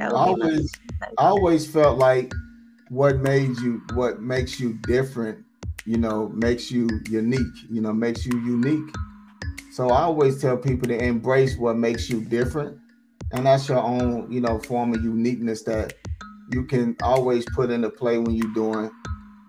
I 0.00 0.06
always, 0.06 0.72
I 1.18 1.24
always 1.28 1.66
felt 1.66 1.98
like 1.98 2.34
what 2.88 3.16
made 3.16 3.58
you, 3.60 3.82
what 3.94 4.20
makes 4.20 4.60
you 4.60 4.74
different 4.82 5.43
you 5.86 5.98
know, 5.98 6.28
makes 6.30 6.70
you 6.70 6.88
unique, 7.08 7.56
you 7.70 7.80
know, 7.80 7.92
makes 7.92 8.24
you 8.24 8.38
unique. 8.40 8.94
So 9.72 9.90
I 9.90 10.02
always 10.02 10.40
tell 10.40 10.56
people 10.56 10.88
to 10.88 10.96
embrace 10.96 11.56
what 11.56 11.76
makes 11.76 12.08
you 12.08 12.24
different. 12.24 12.78
And 13.32 13.46
that's 13.46 13.68
your 13.68 13.78
own, 13.78 14.30
you 14.30 14.40
know, 14.40 14.58
form 14.60 14.94
of 14.94 15.02
uniqueness 15.02 15.62
that 15.64 15.94
you 16.52 16.64
can 16.64 16.96
always 17.02 17.44
put 17.54 17.70
into 17.70 17.90
play 17.90 18.18
when 18.18 18.34
you're 18.34 18.54
doing, 18.54 18.90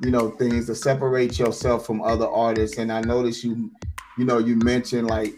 you 0.01 0.11
know, 0.11 0.31
things 0.31 0.65
to 0.67 0.75
separate 0.75 1.37
yourself 1.37 1.85
from 1.85 2.01
other 2.01 2.27
artists. 2.27 2.77
And 2.77 2.91
I 2.91 3.01
noticed 3.01 3.43
you, 3.43 3.71
you 4.17 4.25
know, 4.25 4.39
you 4.39 4.55
mentioned 4.57 5.07
like 5.07 5.33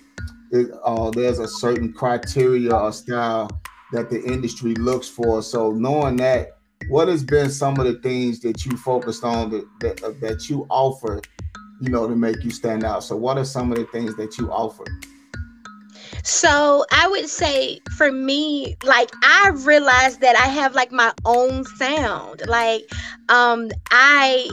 it, 0.51 0.71
uh, 0.83 1.11
there's 1.11 1.39
a 1.39 1.47
certain 1.47 1.91
criteria 1.91 2.73
or 2.73 2.91
style 2.93 3.49
that 3.91 4.09
the 4.09 4.23
industry 4.23 4.73
looks 4.75 5.09
for. 5.09 5.41
So 5.41 5.71
knowing 5.71 6.15
that, 6.17 6.56
what 6.89 7.07
has 7.07 7.23
been 7.23 7.49
some 7.49 7.79
of 7.79 7.85
the 7.85 7.95
things 7.99 8.39
that 8.41 8.65
you 8.65 8.77
focused 8.77 9.23
on 9.23 9.49
that 9.51 9.67
that, 9.79 10.03
uh, 10.03 10.13
that 10.21 10.49
you 10.49 10.65
offer, 10.69 11.21
you 11.81 11.89
know, 11.89 12.07
to 12.07 12.15
make 12.15 12.43
you 12.43 12.51
stand 12.51 12.83
out? 12.83 13.03
So 13.03 13.15
what 13.15 13.37
are 13.37 13.45
some 13.45 13.71
of 13.71 13.77
the 13.77 13.85
things 13.85 14.15
that 14.17 14.37
you 14.37 14.51
offer? 14.51 14.85
So 16.23 16.85
I 16.91 17.07
would 17.07 17.29
say 17.29 17.79
for 17.95 18.11
me, 18.11 18.75
like 18.83 19.09
I 19.23 19.51
realized 19.53 20.21
that 20.21 20.35
I 20.35 20.47
have 20.47 20.75
like 20.75 20.91
my 20.91 21.13
own 21.25 21.63
sound. 21.63 22.43
Like 22.47 22.83
um 23.29 23.69
I 23.91 24.49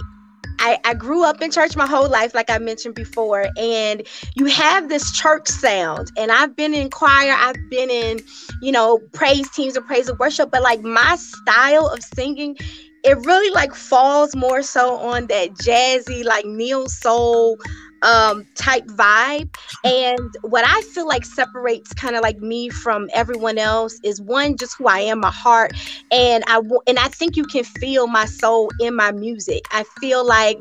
I, 0.59 0.79
I 0.85 0.95
grew 0.95 1.25
up 1.25 1.43
in 1.43 1.51
church 1.51 1.77
my 1.77 1.87
whole 1.87 2.09
life, 2.09 2.35
like 2.35 2.51
I 2.51 2.59
mentioned 2.59 2.95
before, 2.95 3.47
and 3.57 4.07
you 4.35 4.47
have 4.47 4.89
this 4.89 5.13
church 5.13 5.49
sound. 5.49 6.11
And 6.17 6.31
I've 6.31 6.57
been 6.57 6.75
in 6.75 6.91
choir, 6.91 7.35
I've 7.37 7.57
been 7.71 7.91
in, 7.91 8.21
you 8.63 8.73
know, 8.73 8.99
praise 9.13 9.51
teams 9.51 9.77
and 9.77 9.87
praise 9.87 10.09
and 10.09 10.19
worship, 10.19 10.51
but 10.51 10.63
like 10.63 10.83
my 10.83 11.17
style 11.17 11.89
of 11.89 12.03
singing, 12.03 12.57
it 13.05 13.19
really 13.19 13.51
like 13.51 13.75
falls 13.75 14.35
more 14.35 14.63
so 14.63 14.97
on 14.97 15.27
that 15.27 15.51
jazzy, 15.55 16.25
like 16.25 16.47
neo 16.47 16.87
soul, 16.87 17.59
um, 18.05 18.47
type 18.55 18.87
vibe. 18.87 19.55
And 19.83 20.35
what 20.43 20.65
I 20.67 20.81
feel 20.83 21.07
like 21.07 21.25
separates 21.25 21.93
kind 21.95 22.17
of 22.17 22.23
like 22.23 22.39
me 22.39 22.69
from 22.69 23.09
everyone 23.13 23.59
else 23.59 23.99
is 24.05 24.21
one, 24.21 24.57
just 24.57 24.77
who 24.77 24.87
I 24.87 25.01
am, 25.01 25.21
my 25.21 25.31
heart, 25.31 25.73
and 26.11 26.45
I 26.47 26.61
and 26.87 26.99
I 26.99 27.09
think 27.09 27.37
you 27.37 27.45
can 27.45 27.65
feel 27.65 28.07
my 28.07 28.27
soul 28.27 28.71
in 28.81 28.95
my 28.95 29.13
music. 29.13 29.65
I 29.73 29.85
feel 30.01 30.27
like 30.27 30.59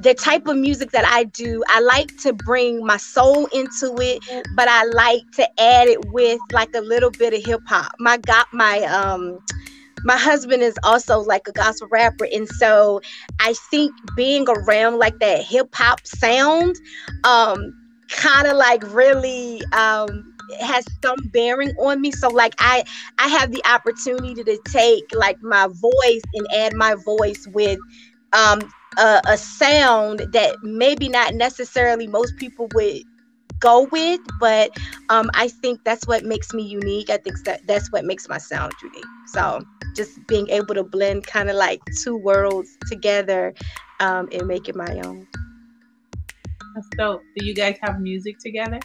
the 0.00 0.14
type 0.14 0.46
of 0.46 0.56
music 0.56 0.92
that 0.92 1.04
I 1.04 1.24
do, 1.24 1.62
I 1.68 1.80
like 1.80 2.16
to 2.18 2.32
bring 2.32 2.86
my 2.86 2.98
soul 2.98 3.46
into 3.46 3.96
it, 4.00 4.22
but 4.54 4.68
I 4.68 4.84
like 4.84 5.22
to 5.32 5.60
add 5.60 5.88
it 5.88 5.98
with 6.12 6.38
like 6.52 6.72
a 6.74 6.80
little 6.80 7.10
bit 7.10 7.34
of 7.34 7.44
hip 7.44 7.60
hop. 7.66 7.92
My 7.98 8.16
got 8.18 8.46
my 8.52 8.82
um 8.84 9.40
my 10.04 10.16
husband 10.16 10.62
is 10.62 10.78
also 10.82 11.20
like 11.20 11.46
a 11.48 11.52
gospel 11.52 11.88
rapper 11.90 12.26
and 12.32 12.48
so 12.48 13.00
i 13.40 13.52
think 13.70 13.92
being 14.16 14.46
around 14.48 14.98
like 14.98 15.18
that 15.18 15.42
hip 15.42 15.74
hop 15.74 16.06
sound 16.06 16.76
um 17.24 17.72
kind 18.08 18.46
of 18.46 18.56
like 18.56 18.82
really 18.92 19.62
um 19.72 20.34
has 20.60 20.84
some 21.02 21.18
bearing 21.32 21.70
on 21.78 22.00
me. 22.00 22.10
So 22.10 22.28
like 22.28 22.54
i 22.58 22.82
i 23.18 23.28
have 23.28 23.52
the 23.52 23.62
opportunity 23.66 24.42
to 24.42 24.58
take 24.66 25.04
like 25.14 25.40
my 25.42 25.66
voice 25.66 26.22
and 26.34 26.46
add 26.56 26.74
my 26.74 26.94
voice 27.04 27.46
with 27.52 27.78
um 28.32 28.60
a, 28.98 29.20
a 29.26 29.36
sound 29.36 30.20
that 30.32 30.56
maybe 30.62 31.08
not 31.08 31.34
necessarily 31.34 32.06
most 32.06 32.36
people 32.36 32.68
would 32.74 33.02
go 33.60 33.82
with 33.92 34.20
but 34.40 34.70
um 35.10 35.30
i 35.34 35.48
think 35.48 35.82
that's 35.84 36.06
what 36.06 36.24
makes 36.24 36.54
me 36.54 36.62
unique. 36.62 37.10
I 37.10 37.18
think 37.18 37.44
that 37.44 37.66
that's 37.66 37.90
what 37.92 38.04
makes 38.04 38.28
my 38.28 38.38
sound 38.38 38.72
unique. 38.82 39.04
So 39.26 39.60
just 39.98 40.24
being 40.28 40.48
able 40.48 40.74
to 40.74 40.84
blend 40.84 41.26
kind 41.26 41.50
of 41.50 41.56
like 41.56 41.80
two 42.02 42.16
worlds 42.16 42.78
together 42.86 43.52
um, 44.00 44.28
and 44.32 44.46
make 44.46 44.68
it 44.68 44.76
my 44.76 45.00
own. 45.04 45.26
That's 46.74 46.88
dope. 46.96 47.20
Do 47.36 47.44
you 47.44 47.54
guys 47.54 47.76
have 47.82 48.00
music 48.00 48.38
together? 48.38 48.78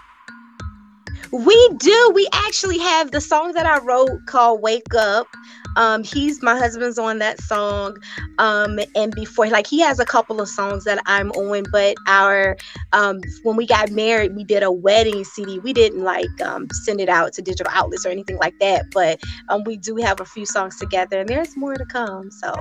We 1.31 1.69
do. 1.77 2.11
We 2.13 2.27
actually 2.33 2.77
have 2.79 3.11
the 3.11 3.21
song 3.21 3.53
that 3.53 3.65
I 3.65 3.79
wrote 3.79 4.25
called 4.27 4.61
Wake 4.61 4.93
Up. 4.95 5.27
Um, 5.75 6.03
he's 6.03 6.41
my 6.43 6.57
husband's 6.57 6.99
on 6.99 7.19
that 7.19 7.41
song. 7.41 7.97
Um, 8.37 8.79
and 8.95 9.13
before 9.13 9.47
like 9.47 9.67
he 9.67 9.79
has 9.81 9.99
a 9.99 10.05
couple 10.05 10.39
of 10.39 10.47
songs 10.47 10.83
that 10.83 11.01
I'm 11.05 11.31
on, 11.31 11.63
but 11.71 11.95
our 12.07 12.57
um 12.91 13.21
when 13.43 13.55
we 13.55 13.65
got 13.65 13.91
married, 13.91 14.35
we 14.35 14.43
did 14.43 14.63
a 14.63 14.71
wedding 14.71 15.23
CD. 15.23 15.59
We 15.59 15.73
didn't 15.73 16.03
like 16.03 16.41
um 16.41 16.67
send 16.83 17.01
it 17.01 17.09
out 17.09 17.33
to 17.33 17.41
digital 17.41 17.71
outlets 17.73 18.05
or 18.05 18.09
anything 18.09 18.37
like 18.37 18.57
that, 18.59 18.85
but 18.91 19.19
um 19.49 19.63
we 19.63 19.77
do 19.77 19.95
have 19.97 20.19
a 20.19 20.25
few 20.25 20.45
songs 20.45 20.77
together 20.77 21.19
and 21.21 21.29
there's 21.29 21.57
more 21.57 21.75
to 21.75 21.85
come. 21.85 22.29
So 22.29 22.53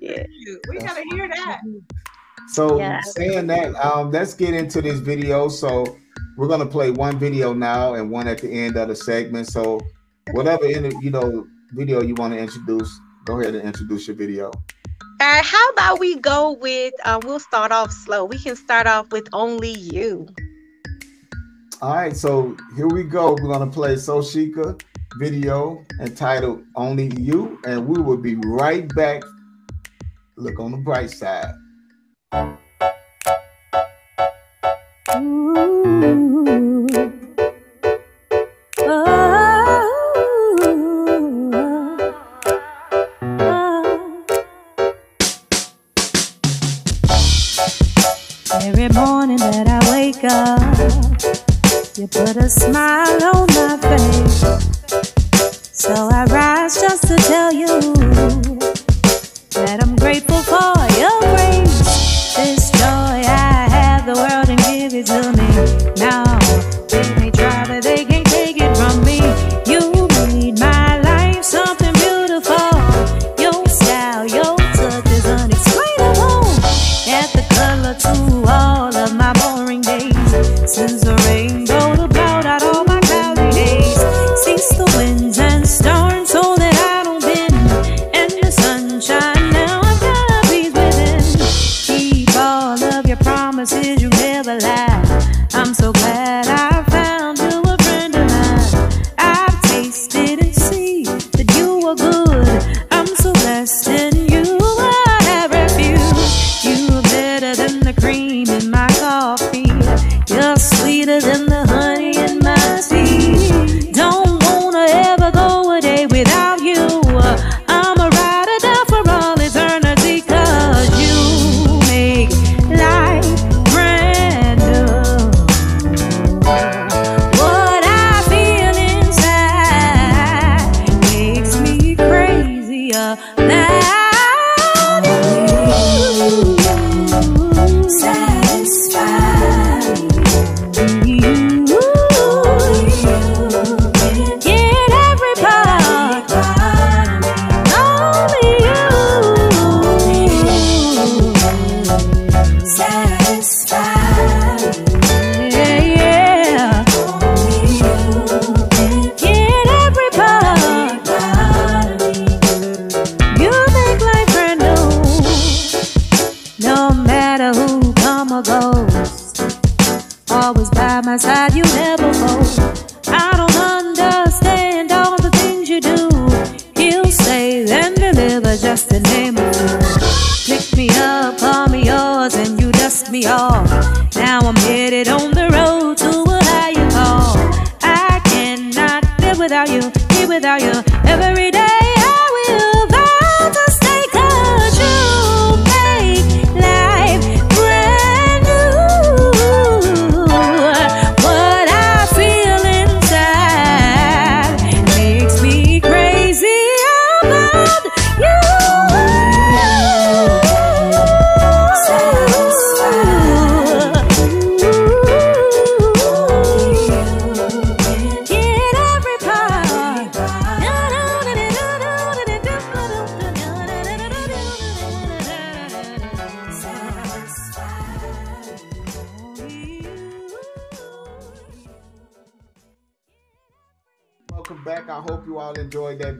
yeah. 0.00 0.24
We 0.68 0.78
gotta 0.78 1.04
hear 1.10 1.28
that. 1.28 1.60
So 2.48 2.78
yeah. 2.78 3.00
saying 3.00 3.48
that, 3.48 3.74
um, 3.84 4.10
let's 4.12 4.34
get 4.34 4.54
into 4.54 4.80
this 4.80 5.00
video. 5.00 5.48
So 5.48 5.96
we're 6.36 6.48
gonna 6.48 6.66
play 6.66 6.90
one 6.90 7.18
video 7.18 7.52
now 7.52 7.94
and 7.94 8.10
one 8.10 8.28
at 8.28 8.38
the 8.38 8.50
end 8.50 8.76
of 8.76 8.88
the 8.88 8.96
segment. 8.96 9.48
So 9.48 9.80
whatever 10.32 10.66
in 10.66 10.84
the, 10.84 10.98
you 11.00 11.10
know 11.10 11.46
video 11.72 12.02
you 12.02 12.14
want 12.14 12.34
to 12.34 12.38
introduce, 12.38 13.00
go 13.24 13.40
ahead 13.40 13.54
and 13.54 13.64
introduce 13.64 14.06
your 14.06 14.16
video. 14.16 14.50
All 15.18 15.32
right, 15.32 15.44
how 15.44 15.70
about 15.70 15.98
we 15.98 16.16
go 16.16 16.52
with 16.52 16.94
uh, 17.04 17.20
we'll 17.24 17.40
start 17.40 17.72
off 17.72 17.90
slow. 17.90 18.24
We 18.24 18.38
can 18.38 18.56
start 18.56 18.86
off 18.86 19.10
with 19.10 19.28
only 19.32 19.72
you. 19.72 20.28
All 21.82 21.94
right, 21.94 22.16
so 22.16 22.56
here 22.74 22.88
we 22.88 23.02
go. 23.04 23.32
We're 23.32 23.52
gonna 23.52 23.70
play 23.70 23.94
SoSheka 23.94 24.80
video 25.18 25.84
entitled 26.00 26.64
Only 26.74 27.10
You, 27.18 27.58
and 27.66 27.86
we 27.86 28.00
will 28.00 28.16
be 28.16 28.36
right 28.36 28.88
back. 28.94 29.22
Look 30.36 30.58
on 30.58 30.72
the 30.72 30.78
bright 30.78 31.10
side. 31.10 31.54
Every 48.78 48.94
morning 48.94 49.38
that 49.38 49.68
I 49.68 49.80
wake 49.90 50.22
up, 50.22 50.60
you 51.96 52.06
put 52.06 52.36
a 52.36 52.46
smile 52.46 53.24
on 53.24 53.46
my 53.56 53.78
face. 53.80 54.42
So 55.72 55.94
I 55.94 56.26
rise 56.26 56.78
just 56.78 57.08
to 57.08 57.16
tell 57.16 57.54
you 57.54 57.80
that 59.64 59.78
I'm 59.80 59.96
grateful 59.96 60.42
for 60.42 60.75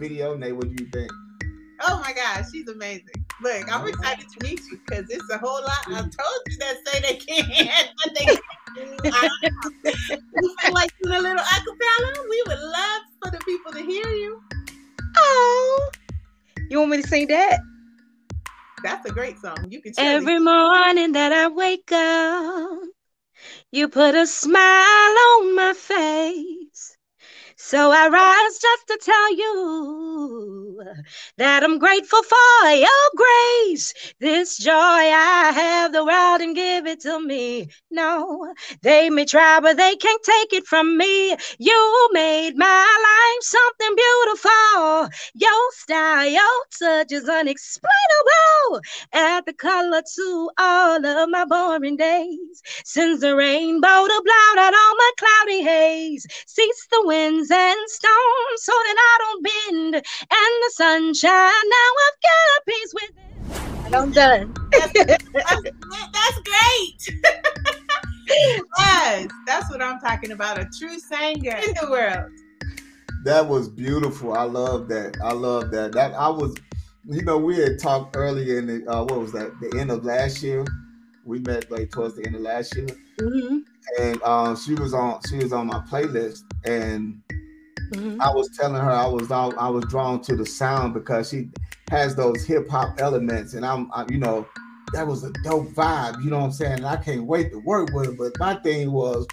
video. 0.09 0.37
Nate, 0.37 0.55
what 0.55 0.75
do 0.75 0.85
you 0.85 0.91
think? 0.91 1.11
Oh 1.83 2.01
my 2.05 2.13
gosh, 2.13 2.47
she's 2.53 2.69
amazing. 2.69 3.25
Look, 3.43 3.73
I'm 3.73 3.83
oh. 3.83 3.87
excited 3.87 4.27
to 4.29 4.47
meet 4.47 4.61
you 4.71 4.79
because 4.87 5.11
it's 5.11 5.31
a 5.31 5.39
whole 5.39 5.61
lot. 5.61 5.87
I 5.89 6.01
told 6.01 6.41
you 6.47 6.57
that 6.59 6.77
say 6.87 7.01
they 7.01 7.17
can't, 7.17 7.89
but 8.05 8.15
they 8.15 8.25
can. 8.25 8.41
I 9.13 9.29
don't 9.29 9.53
know. 9.53 9.93
You 10.43 10.57
feel 10.63 10.73
like 10.73 10.91
doing 11.03 11.17
a 11.17 11.21
little 11.21 11.39
acapella? 11.39 12.29
We 12.31 12.45
would 12.47 12.59
love 12.59 13.03
for 13.23 13.31
the 13.33 13.39
people 13.45 13.73
to 13.73 13.81
hear 13.81 14.07
you. 14.09 14.41
Oh, 15.17 15.91
you 16.71 16.79
want 16.79 16.93
me 16.93 17.03
to 17.03 17.09
sing 17.09 17.27
that? 17.29 17.61
That's 18.83 19.09
a 19.09 19.13
great 19.13 19.39
song. 19.39 19.57
You 19.69 19.83
can 19.83 19.93
tell 19.93 20.05
Every 20.05 20.39
morning 20.39 21.13
that 21.13 21.33
I 21.33 21.49
wake 21.49 21.91
up, 21.91 22.79
you 23.73 23.89
put 23.89 24.15
a 24.15 24.27
smile 24.27 24.61
on 24.61 25.57
my 25.57 25.75
face. 25.75 26.56
So 27.69 27.91
I 27.91 28.07
rise 28.07 28.59
just 28.61 28.87
to 28.87 28.99
tell 29.03 29.37
you 29.37 30.83
that 31.37 31.65
I'm 31.65 31.81
grateful 31.81 32.23
for 32.23 32.71
your 32.71 33.11
grace. 33.17 33.93
This 34.21 34.57
joy 34.57 34.71
I 34.71 35.51
have, 35.53 35.93
the 35.93 36.05
world 36.05 36.43
and 36.43 36.55
give 36.55 36.87
it 36.87 37.01
to 37.01 37.19
me. 37.19 37.69
No, 37.91 38.55
they 38.83 39.11
may 39.11 39.25
try, 39.25 39.59
but 39.59 39.77
they 39.77 39.97
can't 39.97 40.23
take 40.23 40.53
it 40.53 40.65
from 40.65 40.97
me. 40.97 41.35
You 41.59 42.09
made 42.13 42.57
my 42.57 42.67
life 42.67 43.43
something 43.43 43.97
beautiful. 43.97 45.09
Your 45.35 45.73
style, 45.73 46.29
your 46.31 46.65
touch 46.79 47.11
is 47.11 47.29
unexplainable. 47.29 48.81
Add 49.13 49.45
the 49.45 49.55
color 49.55 50.03
to 50.15 50.51
all 50.57 51.05
of 51.05 51.29
my 51.31 51.45
boring 51.45 51.97
days. 51.97 52.63
Sends 52.85 53.23
the 53.23 53.35
rainbow 53.35 54.07
to 54.07 54.23
blot 54.25 54.67
out 54.67 54.75
all 54.75 54.97
my 54.97 55.11
cloudy 55.19 55.63
haze. 55.63 56.27
Cease 56.47 56.87
the 56.93 57.03
winds 57.05 57.51
and 57.57 57.79
storms 57.89 58.61
so 58.61 58.73
that 58.73 58.97
I 58.99 59.19
don't 59.23 59.43
bend. 59.45 59.95
And 59.95 60.55
the 60.63 60.71
sunshine, 60.75 61.31
now 61.33 61.89
I've 62.05 62.21
got 62.29 62.47
a 62.57 62.61
peace 62.67 62.93
with 62.95 63.11
it. 63.11 63.95
I'm 63.95 64.13
done. 64.13 64.55
That's, 64.73 64.93
that's 66.13 66.41
great. 66.45 67.25
yes, 68.79 69.29
that's 69.47 69.71
what 69.71 69.81
I'm 69.81 69.99
talking 70.01 70.33
about. 70.33 70.59
A 70.59 70.69
true 70.79 70.99
singer 70.99 71.57
in 71.57 71.75
the 71.81 71.89
world. 71.91 72.31
That 73.25 73.47
was 73.47 73.69
beautiful. 73.69 74.35
I 74.35 74.43
love 74.45 74.89
that. 74.89 75.17
I 75.23 75.33
love 75.33 75.71
that. 75.71 75.93
That 75.93 76.15
I 76.15 76.29
was, 76.29 76.55
you 77.09 77.23
know, 77.23 77.39
we 77.39 77.57
had 77.57 77.79
talked 77.79 78.17
earlier 78.17 78.59
in 78.59 78.67
the 78.67 78.87
uh, 78.91 79.03
what 79.05 79.21
was 79.21 79.33
that? 79.33 79.59
The 79.61 79.79
end 79.81 79.91
of 79.91 80.05
last 80.05 80.43
year. 80.43 80.65
We 81.25 81.41
met 81.41 81.71
like 81.71 81.91
towards 81.91 82.15
the 82.15 82.25
end 82.25 82.37
of 82.37 82.43
last 82.43 82.77
year, 82.77 82.87
Mhm, 83.19 83.63
and 83.99 84.23
um, 84.23 84.55
she 84.57 84.75
was 84.75 84.95
on 84.95 85.21
she 85.29 85.39
was 85.39 85.53
on 85.53 85.67
my 85.67 85.81
playlist, 85.81 86.43
and 86.65 87.21
mhm. 87.93 88.21
I 88.21 88.31
was 88.31 88.51
telling 88.57 88.81
her 88.81 88.91
I 88.91 89.07
was 89.07 89.31
all, 89.31 89.59
I 89.59 89.69
was 89.69 89.85
drawn 89.87 90.21
to 90.23 90.37
the 90.37 90.47
sound 90.47 90.95
because 90.95 91.31
she 91.31 91.49
has 91.91 92.15
those 92.17 92.45
hip 92.45 92.69
hop 92.69 93.01
elements, 93.01 93.55
and 93.55 93.65
I'm 93.65 93.91
I, 93.93 94.07
you 94.09 94.19
know 94.19 94.47
that 94.93 95.07
was 95.07 95.25
a 95.25 95.33
dope 95.45 95.69
vibe. 95.69 96.23
You 96.23 96.31
know 96.31 96.39
what 96.39 96.47
I'm 96.47 96.53
saying? 96.53 96.73
And 96.75 96.87
I 96.87 96.97
can't 96.97 97.25
wait 97.25 97.51
to 97.51 97.59
work 97.59 97.93
with 97.93 98.07
her. 98.07 98.13
But 98.13 98.39
my 98.39 98.55
thing 98.55 98.93
was, 98.93 99.27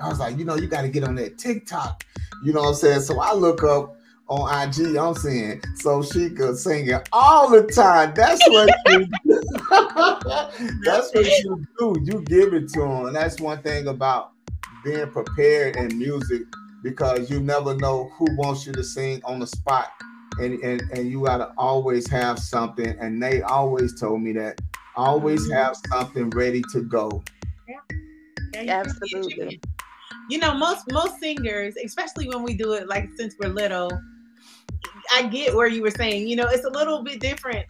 I 0.00 0.08
was 0.08 0.18
like, 0.18 0.38
you 0.38 0.44
know, 0.44 0.56
you 0.56 0.66
got 0.66 0.82
to 0.82 0.88
get 0.88 1.04
on 1.04 1.14
that 1.16 1.38
TikTok. 1.38 2.04
You 2.42 2.52
know 2.52 2.62
what 2.62 2.68
I'm 2.68 2.74
saying? 2.74 3.00
So 3.00 3.20
I 3.20 3.32
look 3.34 3.62
up 3.62 3.96
on 4.28 4.68
IG. 4.68 4.96
I'm 4.96 5.14
saying 5.14 5.62
so 5.76 6.02
she 6.02 6.30
could 6.30 6.56
sing 6.56 6.88
it 6.88 7.08
all 7.12 7.50
the 7.50 7.62
time. 7.62 8.12
That's 8.14 8.42
what 8.48 8.74
you 8.88 9.06
that's 10.84 11.14
what 11.14 11.26
you 11.26 11.64
do. 11.78 11.96
You 12.02 12.22
give 12.22 12.54
it 12.54 12.68
to 12.70 12.80
them, 12.80 13.06
and 13.06 13.16
that's 13.16 13.40
one 13.40 13.62
thing 13.62 13.86
about 13.88 14.32
being 14.84 15.10
prepared 15.10 15.76
in 15.76 15.98
music 15.98 16.42
because 16.84 17.30
you 17.30 17.40
never 17.40 17.74
know 17.74 18.12
who 18.16 18.26
wants 18.36 18.66
you 18.66 18.72
to 18.74 18.84
sing 18.84 19.20
on 19.24 19.40
the 19.40 19.46
spot. 19.46 19.90
And, 20.38 20.62
and, 20.62 20.82
and 20.92 21.10
you 21.10 21.24
gotta 21.24 21.52
always 21.56 22.08
have 22.10 22.38
something. 22.38 22.94
And 23.00 23.20
they 23.20 23.40
always 23.42 23.98
told 23.98 24.20
me 24.20 24.32
that 24.34 24.60
always 24.94 25.42
mm-hmm. 25.44 25.54
have 25.54 25.76
something 25.88 26.30
ready 26.30 26.62
to 26.72 26.82
go. 26.82 27.24
Yeah, 27.66 27.76
you 27.90 27.96
can 28.52 28.66
be 28.66 28.68
a 28.68 28.72
Absolutely. 28.72 29.60
You 30.30 30.38
know, 30.38 30.54
most 30.54 30.90
most 30.90 31.18
singers, 31.20 31.74
especially 31.82 32.28
when 32.28 32.42
we 32.42 32.54
do 32.54 32.72
it 32.74 32.86
like 32.86 33.08
since 33.16 33.34
we're 33.38 33.48
little, 33.48 33.90
I 35.12 35.26
get 35.26 35.54
where 35.54 35.66
you 35.66 35.82
were 35.82 35.90
saying, 35.90 36.28
you 36.28 36.36
know, 36.36 36.48
it's 36.48 36.64
a 36.64 36.70
little 36.70 37.02
bit 37.02 37.20
different, 37.20 37.66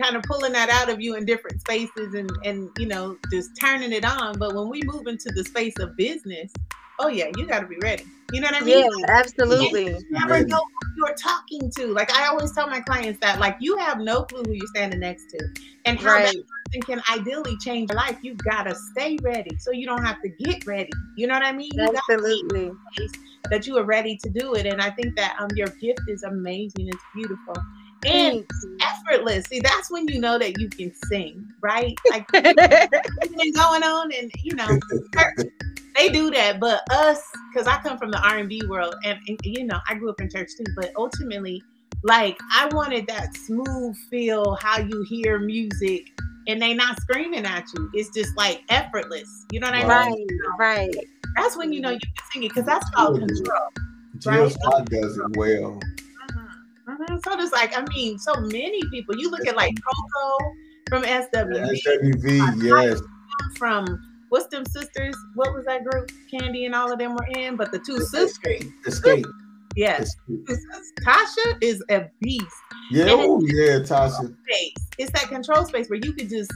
kind 0.00 0.16
of 0.16 0.22
pulling 0.22 0.52
that 0.52 0.70
out 0.70 0.88
of 0.88 1.00
you 1.00 1.14
in 1.16 1.24
different 1.24 1.60
spaces 1.60 2.14
and 2.14 2.30
and 2.44 2.70
you 2.78 2.86
know, 2.86 3.16
just 3.30 3.50
turning 3.60 3.92
it 3.92 4.04
on. 4.04 4.38
But 4.38 4.54
when 4.54 4.68
we 4.68 4.82
move 4.84 5.06
into 5.06 5.30
the 5.34 5.44
space 5.44 5.78
of 5.78 5.96
business, 5.96 6.52
oh 7.00 7.08
yeah, 7.08 7.30
you 7.36 7.46
gotta 7.46 7.66
be 7.66 7.76
ready. 7.82 8.04
You 8.32 8.40
know 8.40 8.46
what 8.46 8.62
I 8.62 8.64
mean? 8.64 8.84
Yeah, 8.84 9.06
absolutely. 9.08 9.86
You 9.86 10.04
never 10.10 10.34
Ready. 10.34 10.50
know 10.50 10.58
who 10.58 10.88
you're 10.96 11.14
talking 11.16 11.70
to. 11.76 11.86
Like 11.88 12.12
I 12.12 12.28
always 12.28 12.52
tell 12.52 12.68
my 12.68 12.80
clients 12.80 13.18
that, 13.20 13.40
like, 13.40 13.56
you 13.60 13.76
have 13.78 13.98
no 13.98 14.22
clue 14.22 14.42
who 14.46 14.52
you're 14.52 14.66
standing 14.68 15.00
next 15.00 15.30
to, 15.30 15.48
and 15.84 15.98
how 15.98 16.14
Right. 16.14 16.22
that 16.22 16.34
person 16.72 16.82
can 16.82 17.02
ideally 17.10 17.56
change 17.58 17.90
your 17.90 17.96
life. 17.96 18.16
You 18.22 18.34
gotta 18.34 18.74
stay 18.92 19.18
ready, 19.22 19.50
so 19.58 19.72
you 19.72 19.86
don't 19.86 20.04
have 20.04 20.20
to 20.22 20.28
get 20.28 20.64
ready. 20.66 20.92
You 21.16 21.26
know 21.26 21.34
what 21.34 21.44
I 21.44 21.52
mean? 21.52 21.70
You 21.74 21.92
Absolutely. 22.08 22.66
in 22.98 23.08
that 23.50 23.66
you 23.66 23.76
are 23.78 23.84
ready 23.84 24.16
to 24.18 24.28
do 24.30 24.54
it, 24.54 24.66
and 24.66 24.80
I 24.80 24.90
think 24.90 25.16
that 25.16 25.36
um 25.40 25.48
your 25.56 25.68
gift 25.80 26.02
is 26.08 26.22
amazing. 26.22 26.88
It's 26.88 27.04
beautiful 27.14 27.54
and 28.04 28.44
effortless. 28.80 29.46
See, 29.46 29.60
that's 29.60 29.90
when 29.90 30.08
you 30.08 30.20
know 30.20 30.38
that 30.38 30.58
you 30.60 30.68
can 30.68 30.92
sing, 31.08 31.46
right? 31.60 31.94
Like 32.10 32.30
been 32.32 33.52
going 33.52 33.82
on 33.82 34.12
and 34.12 34.30
you 34.44 34.54
know 34.54 34.68
church, 35.14 35.46
they 35.96 36.08
do 36.08 36.30
that 36.30 36.58
but 36.60 36.82
us 36.90 37.20
because 37.52 37.66
i 37.66 37.76
come 37.78 37.98
from 37.98 38.10
the 38.10 38.20
r&b 38.28 38.60
world 38.68 38.94
and, 39.04 39.18
and, 39.28 39.38
you 39.44 39.64
know 39.64 39.78
i 39.88 39.94
grew 39.94 40.10
up 40.10 40.20
in 40.20 40.28
church 40.30 40.50
too 40.56 40.64
but 40.76 40.92
ultimately 40.96 41.62
like 42.02 42.38
i 42.52 42.66
wanted 42.72 43.06
that 43.06 43.34
smooth 43.36 43.96
feel 44.10 44.56
how 44.60 44.78
you 44.78 45.02
hear 45.08 45.38
music 45.38 46.06
and 46.48 46.60
they 46.60 46.72
not 46.74 46.98
screaming 47.02 47.44
at 47.44 47.64
you 47.74 47.90
it's 47.94 48.10
just 48.10 48.34
like 48.36 48.62
effortless 48.70 49.44
you 49.52 49.60
know 49.60 49.66
what 49.70 49.74
i 49.84 50.08
mean 50.10 50.26
Right, 50.58 50.88
right. 50.94 50.96
that's 51.36 51.56
when 51.56 51.72
you 51.72 51.80
know 51.80 51.90
you 51.90 51.98
can 52.00 52.12
sing 52.32 52.44
it 52.44 52.48
because 52.48 52.64
that's 52.64 52.88
called 52.90 53.20
Mhm. 53.20 53.28
control 53.28 53.68
Jill 54.18 54.32
Right. 54.42 54.52
Scott 54.52 54.84
does 54.90 55.16
it 55.16 55.36
well. 55.36 55.80
Mhm. 56.32 56.48
Mhm. 56.88 57.24
so 57.24 57.36
there's 57.36 57.52
like 57.52 57.76
i 57.78 57.84
mean 57.94 58.18
so 58.18 58.34
many 58.34 58.80
people 58.90 59.16
you 59.16 59.30
look 59.30 59.46
at 59.46 59.54
like 59.56 59.74
Coko 59.82 60.54
from 60.88 61.02
swv 61.04 61.70
SWV, 61.86 62.62
yes. 62.64 63.00
from 63.56 63.86
what's 64.30 64.46
them 64.46 64.64
sisters? 64.64 65.14
What 65.34 65.52
was 65.52 65.66
that 65.66 65.84
group? 65.84 66.10
Kandi 66.32 66.64
and 66.64 66.74
all 66.74 66.90
of 66.90 66.98
them 66.98 67.14
were 67.14 67.26
in, 67.36 67.56
but 67.56 67.70
the 67.70 67.78
two 67.78 67.98
sisters, 68.00 68.40
Xscape. 68.40 68.72
Xscape. 68.86 69.24
yes. 69.76 70.16
Tasha 71.06 71.58
is 71.60 71.84
a 71.90 72.06
beast. 72.20 72.46
Yeah, 72.90 73.06
oh 73.10 73.42
yeah, 73.44 73.80
Tasha. 73.80 74.34
Space. 74.44 74.74
It's 74.98 75.12
that 75.12 75.28
control 75.28 75.64
space 75.66 75.88
where 75.88 76.00
you 76.02 76.12
could 76.12 76.28
just, 76.28 76.52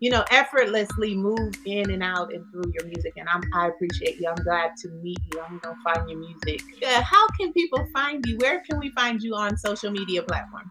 you 0.00 0.10
know, 0.10 0.24
effortlessly 0.30 1.14
move 1.14 1.54
in 1.64 1.90
and 1.90 2.02
out 2.02 2.32
and 2.32 2.44
through 2.50 2.72
your 2.74 2.86
music. 2.86 3.12
And 3.16 3.28
I'm, 3.28 3.42
I 3.54 3.68
appreciate 3.68 4.18
you. 4.18 4.28
I'm 4.28 4.42
glad 4.44 4.76
to 4.78 4.88
meet 5.02 5.18
you. 5.32 5.40
I'm 5.40 5.58
gonna 5.58 5.76
find 5.84 6.08
your 6.10 6.18
music. 6.18 6.62
Yeah, 6.80 7.02
how 7.02 7.26
can 7.38 7.52
people 7.52 7.86
find 7.92 8.24
you? 8.26 8.38
Where 8.38 8.60
can 8.68 8.78
we 8.78 8.90
find 8.90 9.22
you 9.22 9.34
on 9.34 9.56
social 9.56 9.90
media 9.90 10.22
platforms? 10.22 10.70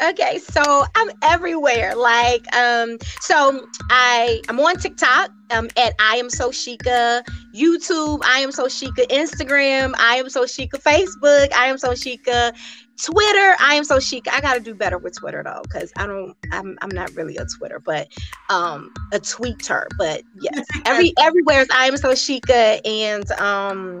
Okay, 0.00 0.38
so 0.38 0.84
I'm 0.94 1.10
everywhere. 1.22 1.94
Like, 1.96 2.44
um, 2.54 2.98
so 3.20 3.66
I 3.90 4.40
I'm 4.48 4.60
on 4.60 4.76
TikTok 4.76 5.30
um 5.50 5.68
at 5.76 5.94
I 5.98 6.16
am 6.16 6.28
SoSheka, 6.28 7.22
YouTube, 7.54 8.20
I 8.24 8.40
am 8.40 8.50
SoSheka, 8.50 9.08
Instagram, 9.08 9.94
I 9.98 10.16
am 10.16 10.26
SoSheka, 10.26 10.80
Facebook, 10.82 11.52
I 11.52 11.66
am 11.66 11.76
SoSheka, 11.76 12.54
Twitter, 13.02 13.56
I 13.60 13.74
am 13.74 13.84
SoSheka. 13.84 14.28
I 14.32 14.40
gotta 14.40 14.60
do 14.60 14.74
better 14.74 14.98
with 14.98 15.16
Twitter 15.16 15.42
though, 15.44 15.62
because 15.62 15.92
I 15.96 16.06
don't 16.06 16.36
I'm 16.52 16.78
I'm 16.80 16.90
not 16.90 17.14
really 17.14 17.36
a 17.36 17.46
Twitter, 17.58 17.80
but 17.80 18.08
um 18.50 18.92
a 19.12 19.18
tweeter. 19.18 19.86
But 19.96 20.22
yes, 20.40 20.66
every 20.84 21.12
everywhere 21.18 21.62
is 21.62 21.68
I 21.72 21.86
am 21.86 21.94
SoSheka 21.94 22.86
and 22.86 23.30
um 23.32 24.00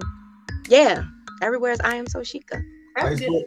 yeah. 0.68 1.04
Everywhere 1.40 1.72
is 1.72 1.80
I 1.80 1.94
am 1.94 2.06
SoSheka. 2.06 2.62
That's 2.96 3.20
good. 3.20 3.44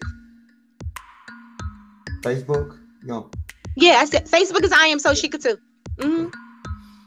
Facebook. 2.22 2.78
No. 3.04 3.30
Yeah, 3.76 4.00
I 4.00 4.06
said 4.06 4.26
Facebook 4.28 4.64
is 4.64 4.72
I 4.72 4.88
am 4.88 5.00
SoSheka 5.00 5.42
too. 5.42 5.58
hmm 6.00 6.28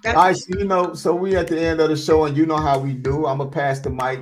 That's 0.03 0.17
All 0.17 0.25
right, 0.25 0.37
so 0.37 0.59
you 0.59 0.65
know, 0.65 0.95
so 0.95 1.15
we 1.15 1.37
at 1.37 1.49
the 1.49 1.61
end 1.61 1.81
of 1.81 1.91
the 1.91 1.97
show, 1.97 2.25
and 2.25 2.37
you 2.37 2.47
know 2.47 2.57
how 2.57 2.79
we 2.79 2.93
do. 2.93 3.27
I'm 3.27 3.39
gonna 3.39 3.51
pass 3.51 3.81
the 3.81 3.91
mic 3.91 4.21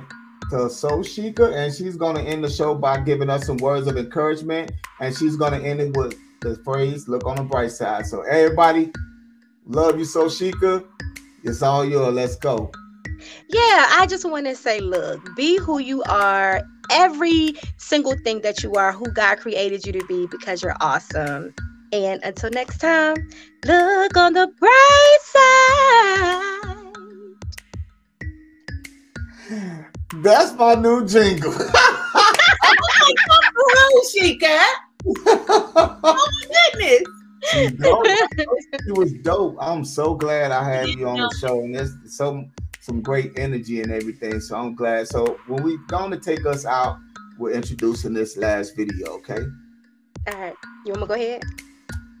to 0.49 0.57
SoSheka, 0.67 1.53
and 1.53 1.73
she's 1.73 1.95
gonna 1.95 2.21
end 2.21 2.43
the 2.43 2.49
show 2.49 2.75
by 2.75 2.99
giving 2.99 3.29
us 3.29 3.45
some 3.45 3.57
words 3.57 3.87
of 3.87 3.97
encouragement, 3.97 4.71
and 4.99 5.15
she's 5.15 5.35
gonna 5.35 5.59
end 5.59 5.79
it 5.81 5.95
with 5.95 6.15
the 6.41 6.55
phrase 6.63 7.07
"Look 7.07 7.25
on 7.25 7.37
the 7.37 7.43
bright 7.43 7.71
side." 7.71 8.05
So 8.05 8.21
everybody, 8.21 8.91
love 9.65 9.97
you, 9.97 10.05
SoSheka. 10.05 10.85
It's 11.43 11.61
all 11.61 11.83
yours. 11.85 12.13
Let's 12.13 12.35
go. 12.35 12.71
Yeah, 13.49 13.87
I 13.91 14.05
just 14.09 14.25
want 14.29 14.45
to 14.45 14.55
say, 14.55 14.79
look, 14.79 15.35
be 15.35 15.57
who 15.57 15.79
you 15.79 16.03
are. 16.03 16.61
Every 16.91 17.55
single 17.77 18.15
thing 18.23 18.41
that 18.41 18.63
you 18.63 18.73
are, 18.73 18.91
who 18.91 19.05
God 19.11 19.39
created 19.39 19.85
you 19.85 19.93
to 19.93 20.05
be, 20.05 20.27
because 20.27 20.61
you're 20.61 20.75
awesome. 20.81 21.53
And 21.91 22.23
until 22.23 22.49
next 22.49 22.79
time, 22.79 23.15
look 23.65 24.17
on 24.17 24.33
the 24.33 24.47
bright 24.59 25.19
side. 25.21 25.43
That's 30.23 30.53
my 30.53 30.75
new 30.75 31.05
jingle. 31.05 31.53
Oh, 33.65 34.01
Shika. 34.15 34.59
Oh 35.05 35.99
my 36.03 36.71
goodness. 36.71 37.03
She 37.51 37.67
it 38.87 38.97
was 38.97 39.13
dope. 39.13 39.57
I'm 39.59 39.83
so 39.83 40.15
glad 40.15 40.51
I 40.51 40.63
had 40.63 40.89
you 40.89 41.07
on 41.07 41.17
the 41.19 41.35
show, 41.39 41.59
and 41.59 41.75
there's 41.75 41.93
some 42.05 42.51
some 42.83 43.01
great 43.01 43.31
energy 43.39 43.81
and 43.81 43.93
everything. 43.93 44.41
So 44.41 44.57
I'm 44.57 44.75
glad. 44.75 45.07
So 45.07 45.39
when 45.47 45.63
we're 45.63 45.77
gonna 45.87 46.19
take 46.19 46.45
us 46.45 46.65
out, 46.65 46.97
we're 47.39 47.53
introducing 47.53 48.13
this 48.13 48.35
last 48.35 48.75
video. 48.75 49.07
Okay? 49.19 49.39
All 50.27 50.39
right, 50.39 50.55
you 50.85 50.91
wanna 50.91 51.07
go 51.07 51.13
ahead? 51.13 51.43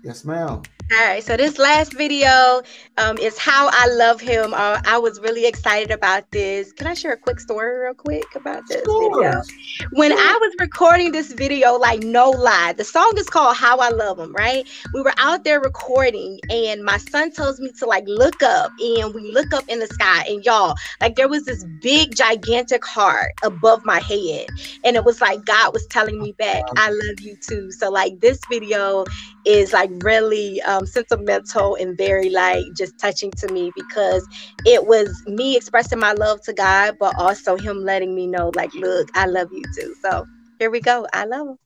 Yes, 0.03 0.23
ma'am. 0.23 0.61
All 0.91 1.07
right, 1.07 1.23
so 1.23 1.37
this 1.37 1.57
last 1.57 1.93
video 1.93 2.61
um, 2.97 3.17
is 3.17 3.37
how 3.37 3.69
I 3.71 3.87
love 3.87 4.19
him. 4.19 4.53
Uh, 4.53 4.81
I 4.85 4.97
was 4.97 5.19
really 5.21 5.45
excited 5.45 5.91
about 5.91 6.29
this. 6.31 6.73
Can 6.73 6.87
I 6.87 6.93
share 6.93 7.13
a 7.13 7.17
quick 7.17 7.39
story, 7.39 7.79
real 7.79 7.93
quick, 7.93 8.25
about 8.35 8.63
this 8.67 8.81
video? 8.81 9.41
When 9.93 10.11
I 10.11 10.37
was 10.41 10.53
recording 10.59 11.13
this 11.13 11.31
video, 11.33 11.77
like 11.77 12.03
no 12.03 12.29
lie, 12.29 12.73
the 12.73 12.83
song 12.83 13.13
is 13.17 13.29
called 13.29 13.55
How 13.55 13.77
I 13.77 13.89
Love 13.89 14.19
Him, 14.19 14.33
right? 14.33 14.67
We 14.93 15.01
were 15.01 15.13
out 15.17 15.45
there 15.45 15.61
recording, 15.61 16.39
and 16.49 16.83
my 16.83 16.97
son 16.97 17.31
tells 17.31 17.59
me 17.61 17.71
to 17.79 17.85
like 17.85 18.03
look 18.05 18.43
up, 18.43 18.71
and 18.79 19.15
we 19.15 19.31
look 19.31 19.53
up 19.53 19.63
in 19.69 19.79
the 19.79 19.87
sky, 19.87 20.25
and 20.27 20.43
y'all, 20.43 20.75
like 20.99 21.15
there 21.15 21.29
was 21.29 21.45
this 21.45 21.63
big, 21.81 22.15
gigantic 22.15 22.83
heart 22.85 23.31
above 23.41 23.85
my 23.85 23.99
head, 23.99 24.47
and 24.83 24.97
it 24.97 25.05
was 25.05 25.21
like 25.21 25.45
God 25.45 25.73
was 25.73 25.87
telling 25.87 26.21
me 26.21 26.33
back, 26.33 26.63
I 26.75 26.89
love 26.89 27.21
you 27.21 27.37
too. 27.37 27.71
So, 27.71 27.89
like, 27.89 28.19
this 28.19 28.39
video 28.49 29.05
is 29.45 29.73
like 29.73 29.89
really 30.03 30.61
um, 30.61 30.72
Um, 30.73 30.87
sentimental 30.87 31.75
and 31.75 31.95
very 31.95 32.29
like 32.29 32.65
just 32.75 32.97
touching 32.99 33.29
to 33.31 33.47
me 33.53 33.71
because 33.75 34.27
it 34.65 34.87
was 34.87 35.23
me 35.27 35.55
expressing 35.55 35.99
my 35.99 36.13
love 36.13 36.41
to 36.43 36.53
God, 36.53 36.97
but 36.99 37.13
also 37.19 37.57
Him 37.57 37.83
letting 37.83 38.15
me 38.15 38.25
know, 38.25 38.51
like, 38.55 38.73
look, 38.73 39.09
I 39.13 39.27
love 39.27 39.49
you 39.51 39.63
too. 39.75 39.93
So 40.01 40.25
here 40.57 40.71
we 40.71 40.79
go. 40.79 41.05
I 41.13 41.25
love 41.25 41.49
Him. 41.49 41.57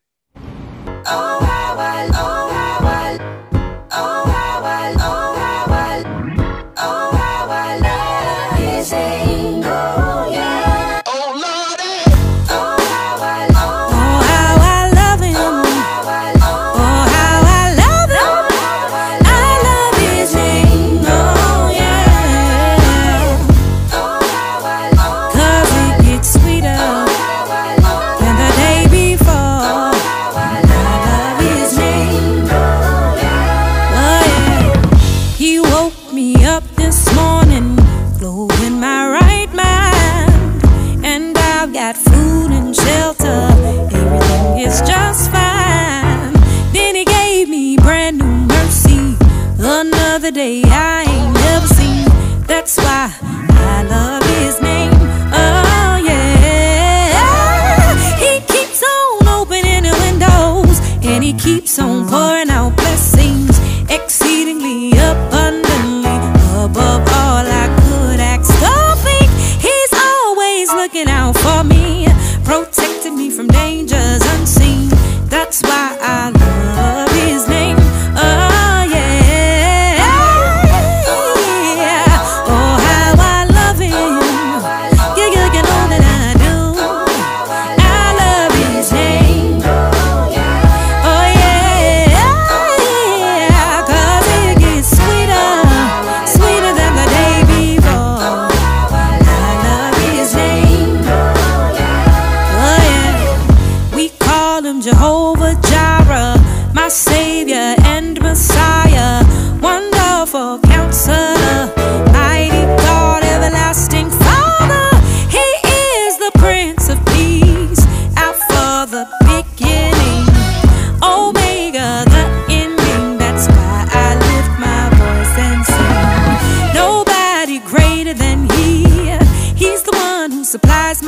Oh, 1.06 1.40
oh, 2.16 2.47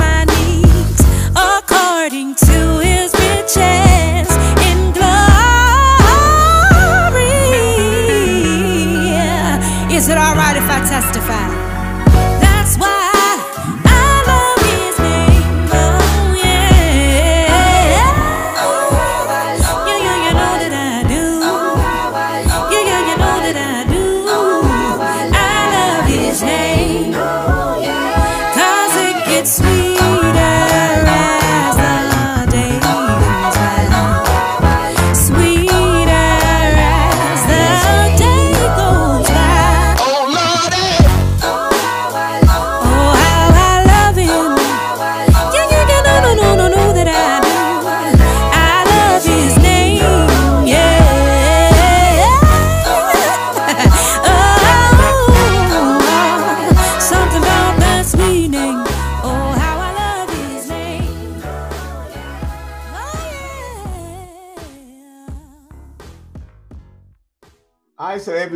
supplies 0.00 0.29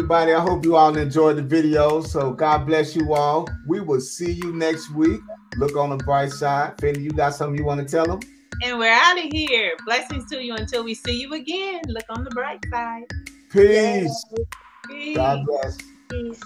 everybody, 0.05 0.35
I 0.35 0.41
hope 0.41 0.67
you 0.67 0.77
all 0.77 0.95
enjoyed 0.99 1.37
the 1.37 1.43
video. 1.43 2.03
So 2.03 2.31
God 2.31 2.67
bless 2.67 2.95
you 2.95 3.15
all. 3.15 3.49
We 3.67 3.81
will 3.81 4.03
see 4.03 4.33
you 4.33 4.53
next 4.53 4.95
week. 4.95 5.19
Look 5.57 5.79
on 5.79 5.97
the 5.97 5.97
bright 6.05 6.31
side. 6.31 6.77
PHENDI, 6.77 7.03
you 7.03 7.11
got 7.11 7.35
something 7.35 7.57
you 7.57 7.65
want 7.65 7.81
to 7.81 7.87
tell 7.87 8.05
them? 8.05 8.21
And 8.63 8.79
we're 8.79 8.93
out 8.93 9.17
of 9.17 9.33
here. 9.33 9.73
Blessings 9.87 10.29
to 10.29 10.45
you 10.45 10.57
until 10.57 10.85
we 10.85 10.93
see 10.93 11.19
you 11.19 11.33
again. 11.33 11.81
Look 11.89 12.05
on 12.11 12.23
the 12.23 12.29
bright 12.33 12.63
side. 12.71 13.05
Peace. 13.49 14.27
Peace. 14.87 15.17
God 15.17 15.47
bless. 15.47 15.79
Peace. 16.11 16.43